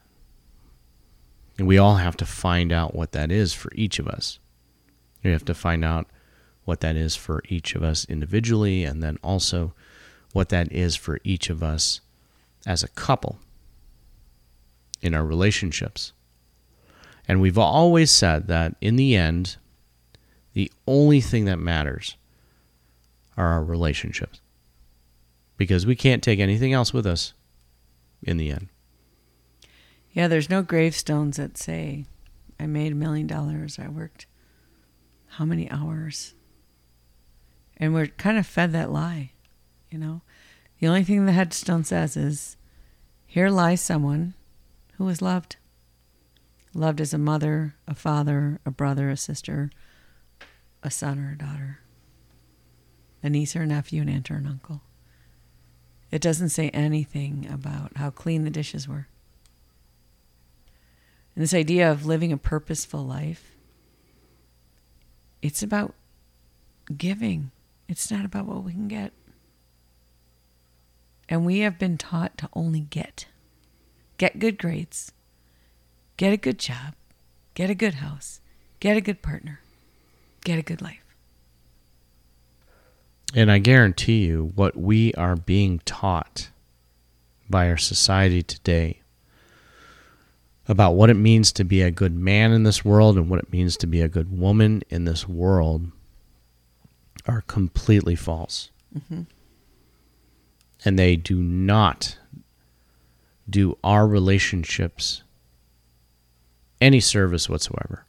And 1.60 1.68
we 1.68 1.78
all 1.78 1.96
have 1.96 2.16
to 2.18 2.26
find 2.26 2.72
out 2.72 2.96
what 2.96 3.12
that 3.12 3.34
is 3.34 3.54
for 3.54 3.70
each 3.76 4.00
of 4.00 4.08
us. 4.08 4.40
We 5.26 5.32
have 5.32 5.44
to 5.44 5.54
find 5.54 5.84
out 5.84 6.08
what 6.64 6.80
that 6.80 6.96
is 6.96 7.18
for 7.18 7.44
each 7.50 7.76
of 7.76 7.84
us 7.84 8.06
individually, 8.06 8.86
and 8.86 9.04
then 9.04 9.20
also 9.22 9.74
what 10.32 10.48
that 10.50 10.72
is 10.72 10.96
for 10.96 11.20
each 11.26 11.50
of 11.50 11.62
us 11.62 12.00
as 12.66 12.82
a 12.82 12.88
couple 12.88 13.40
in 15.02 15.14
our 15.14 15.26
relationships. 15.26 16.14
And 17.28 17.42
we've 17.42 17.58
always 17.58 18.10
said 18.10 18.48
that 18.48 18.76
in 18.80 18.96
the 18.96 19.18
end, 19.18 19.58
the 20.54 20.72
only 20.88 21.20
thing 21.20 21.44
that 21.44 21.60
matters 21.60 22.16
are 23.36 23.48
our 23.48 23.64
relationships. 23.66 24.40
Because 25.58 25.86
we 25.86 25.98
can't 25.98 26.24
take 26.24 26.40
anything 26.40 26.72
else 26.72 26.94
with 26.94 27.06
us 27.06 27.34
in 28.24 28.38
the 28.38 28.50
end. 28.50 28.70
Yeah, 30.12 30.28
there's 30.28 30.50
no 30.50 30.62
gravestones 30.62 31.38
that 31.38 31.58
say, 31.58 32.06
I 32.60 32.66
made 32.66 32.92
a 32.92 32.96
million 32.96 33.28
dollars, 33.28 33.80
I 33.80 33.88
worked 33.88 34.26
how 35.34 35.46
many 35.46 35.70
hours. 35.70 36.34
And 37.78 37.94
we're 37.94 38.08
kind 38.08 38.38
of 38.38 38.46
fed 38.46 38.72
that 38.74 38.92
lie, 38.92 39.32
you 39.90 39.98
know? 39.98 40.22
The 40.80 40.88
only 40.88 41.04
thing 41.04 41.26
the 41.26 41.32
headstone 41.32 41.84
says 41.84 42.18
is, 42.18 42.58
Here 43.26 43.50
lies 43.50 43.82
someone 43.82 44.34
who 44.98 45.06
was 45.06 45.22
loved. 45.22 45.58
Loved 46.74 47.02
as 47.02 47.14
a 47.14 47.18
mother, 47.18 47.76
a 47.88 47.96
father, 47.96 48.60
a 48.66 48.72
brother, 48.72 49.10
a 49.10 49.18
sister, 49.18 49.72
a 50.84 50.92
son 50.92 51.20
or 51.20 51.32
a 51.34 51.38
daughter, 51.38 51.80
a 53.24 53.30
niece 53.30 53.56
or 53.56 53.64
a 53.64 53.68
nephew, 53.68 54.02
an 54.02 54.10
aunt 54.10 54.30
or 54.30 54.36
an 54.36 54.48
uncle. 54.48 54.82
It 56.12 56.22
doesn't 56.22 56.50
say 56.50 56.70
anything 56.70 57.48
about 57.52 57.98
how 57.98 58.10
clean 58.10 58.44
the 58.44 58.50
dishes 58.50 58.88
were. 58.88 59.08
And 61.40 61.46
this 61.46 61.54
idea 61.54 61.90
of 61.90 62.06
living 62.06 62.34
a 62.34 62.38
purposeful 62.38 63.02
life, 63.02 63.56
it's 65.42 65.64
about 65.64 65.96
giving. 66.98 67.52
It's 67.88 68.12
not 68.12 68.26
about 68.26 68.46
what 68.46 68.66
we 68.66 68.74
can 68.74 68.90
get. 68.90 69.14
And 71.30 71.46
we 71.46 71.60
have 71.60 71.80
been 71.80 71.98
taught 71.98 72.38
to 72.40 72.50
only 72.52 72.82
get. 72.82 73.28
Get 74.18 74.40
good 74.40 74.58
grades, 74.58 75.14
get 76.18 76.34
a 76.34 76.36
good 76.36 76.60
job, 76.60 76.94
get 77.54 77.70
a 77.70 77.74
good 77.74 77.94
house, 77.94 78.42
get 78.82 78.98
a 78.98 79.02
good 79.02 79.22
partner, 79.22 79.62
get 80.44 80.60
a 80.60 80.62
good 80.62 80.82
life. 80.82 81.06
And 83.34 83.50
I 83.50 83.60
guarantee 83.60 84.26
you, 84.26 84.52
what 84.56 84.76
we 84.76 85.14
are 85.14 85.38
being 85.38 85.80
taught 85.86 86.50
by 87.50 87.70
our 87.70 87.78
society 87.78 88.44
today 88.44 88.99
about 90.70 90.94
what 90.94 91.10
it 91.10 91.16
means 91.16 91.52
to 91.52 91.66
be 91.66 91.82
a 91.82 91.92
good 91.92 92.16
man 92.16 92.54
in 92.54 92.64
this 92.64 92.86
world 92.86 93.18
and 93.18 93.30
what 93.30 93.40
it 93.40 93.52
means 93.52 93.76
to 93.76 93.88
be 93.88 94.00
a 94.00 94.08
good 94.08 94.32
woman 94.32 94.82
in 94.90 95.04
this 95.04 95.28
world 95.28 95.92
are 97.26 97.42
completely 97.42 98.16
false. 98.16 98.72
Mm-hmm 98.98 99.24
and 100.86 100.98
they 100.98 101.16
do 101.16 101.42
not 101.42 102.18
do 103.50 103.78
our 103.84 104.08
relationships 104.08 105.24
any 106.82 107.00
service 107.00 107.50
whatsoever. 107.50 108.06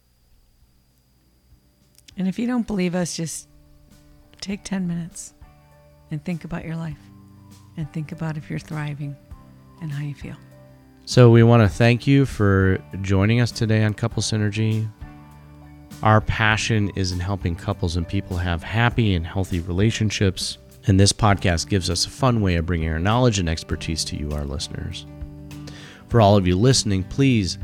And 2.17 2.27
if 2.27 2.39
you 2.39 2.47
don't 2.47 2.67
believe 2.67 2.95
us, 2.95 3.15
just 3.15 3.47
take 4.39 4.63
10 4.63 4.87
minutes 4.87 5.33
and 6.09 6.23
think 6.23 6.43
about 6.45 6.63
your 6.63 6.75
life 6.75 6.97
and 7.77 7.91
think 7.91 8.11
about 8.11 8.37
if 8.37 8.49
you're 8.49 8.59
thriving 8.59 9.15
and 9.81 9.91
how 9.91 10.03
you 10.03 10.13
feel. 10.13 10.35
So, 11.11 11.29
we 11.29 11.43
want 11.43 11.61
to 11.61 11.67
thank 11.67 12.07
you 12.07 12.25
for 12.25 12.81
joining 13.01 13.41
us 13.41 13.51
today 13.51 13.83
on 13.83 13.93
Couple 13.93 14.23
Synergy. 14.23 14.89
Our 16.03 16.21
passion 16.21 16.89
is 16.95 17.11
in 17.11 17.19
helping 17.19 17.53
couples 17.53 17.97
and 17.97 18.07
people 18.07 18.37
have 18.37 18.63
happy 18.63 19.13
and 19.13 19.27
healthy 19.27 19.59
relationships. 19.59 20.57
And 20.87 20.97
this 20.97 21.11
podcast 21.11 21.67
gives 21.67 21.89
us 21.89 22.05
a 22.05 22.09
fun 22.09 22.39
way 22.39 22.55
of 22.55 22.65
bringing 22.65 22.87
our 22.87 22.97
knowledge 22.97 23.39
and 23.39 23.49
expertise 23.49 24.05
to 24.05 24.15
you, 24.15 24.31
our 24.31 24.45
listeners. 24.45 25.05
For 26.07 26.21
all 26.21 26.37
of 26.37 26.47
you 26.47 26.55
listening, 26.55 27.03
please 27.03 27.57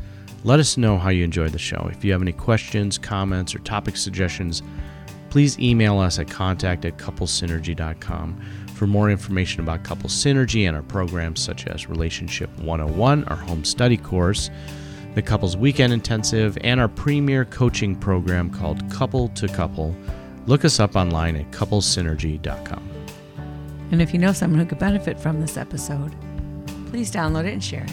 let 0.44 0.60
us 0.60 0.76
know 0.76 0.98
how 0.98 1.08
you 1.08 1.24
enjoyed 1.24 1.52
the 1.52 1.58
show. 1.58 1.88
If 1.90 2.04
you 2.04 2.12
have 2.12 2.20
any 2.20 2.32
questions, 2.32 2.98
comments, 2.98 3.54
or 3.54 3.60
topic 3.60 3.96
suggestions, 3.96 4.62
please 5.30 5.58
email 5.58 5.98
us 5.98 6.18
at 6.18 6.28
contact 6.28 6.84
at 6.84 6.98
couplesynergy.com. 6.98 8.42
For 8.78 8.86
more 8.86 9.10
information 9.10 9.60
about 9.60 9.82
Couple 9.82 10.08
Synergy 10.08 10.68
and 10.68 10.76
our 10.76 10.84
programs 10.84 11.40
such 11.40 11.66
as 11.66 11.88
Relationship 11.88 12.48
101, 12.60 13.24
our 13.24 13.34
home 13.34 13.64
study 13.64 13.96
course, 13.96 14.50
the 15.16 15.20
Couples 15.20 15.56
Weekend 15.56 15.92
Intensive, 15.92 16.56
and 16.60 16.78
our 16.78 16.86
premier 16.86 17.44
coaching 17.44 17.96
program 17.96 18.50
called 18.50 18.88
Couple 18.88 19.30
to 19.30 19.48
Couple, 19.48 19.96
look 20.46 20.64
us 20.64 20.78
up 20.78 20.94
online 20.94 21.34
at 21.34 21.50
couplesynergy.com. 21.50 22.88
And 23.90 24.00
if 24.00 24.12
you 24.12 24.20
know 24.20 24.32
someone 24.32 24.60
who 24.60 24.66
could 24.66 24.78
benefit 24.78 25.18
from 25.18 25.40
this 25.40 25.56
episode, 25.56 26.14
please 26.86 27.10
download 27.10 27.46
it 27.46 27.54
and 27.54 27.64
share 27.64 27.82
it. 27.82 27.90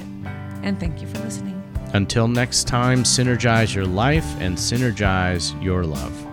And 0.62 0.80
thank 0.80 1.02
you 1.02 1.08
for 1.08 1.17
listening. 1.21 1.60
Until 1.93 2.28
next 2.28 2.67
time, 2.67 3.02
synergize 3.02 3.74
your 3.74 3.88
life 3.88 4.39
and 4.39 4.56
synergize 4.56 5.60
your 5.63 5.84
love. 5.84 6.25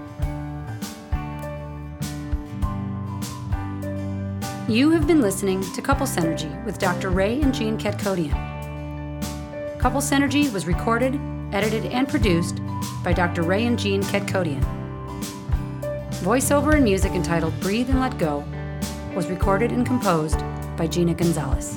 You 4.72 4.88
have 4.92 5.06
been 5.06 5.20
listening 5.20 5.60
to 5.74 5.82
Couple 5.82 6.06
Synergy 6.06 6.64
with 6.64 6.78
Dr. 6.78 7.10
Ray 7.10 7.42
and 7.42 7.52
Jean 7.54 7.76
Kadkhodian. 7.76 8.32
Couple 9.78 10.00
Synergy 10.00 10.50
was 10.50 10.66
recorded, 10.66 11.20
edited, 11.52 11.84
and 11.92 12.08
produced 12.08 12.58
by 13.04 13.12
Dr. 13.12 13.42
Ray 13.42 13.66
and 13.66 13.78
Jean 13.78 14.02
Kadkhodian. 14.02 14.64
Voiceover 16.22 16.72
and 16.72 16.84
music 16.84 17.12
entitled 17.12 17.52
Breathe 17.60 17.90
and 17.90 18.00
Let 18.00 18.16
Go 18.16 18.46
was 19.14 19.26
recorded 19.26 19.72
and 19.72 19.84
composed 19.84 20.38
by 20.78 20.86
Gina 20.86 21.12
Gonzalez. 21.12 21.76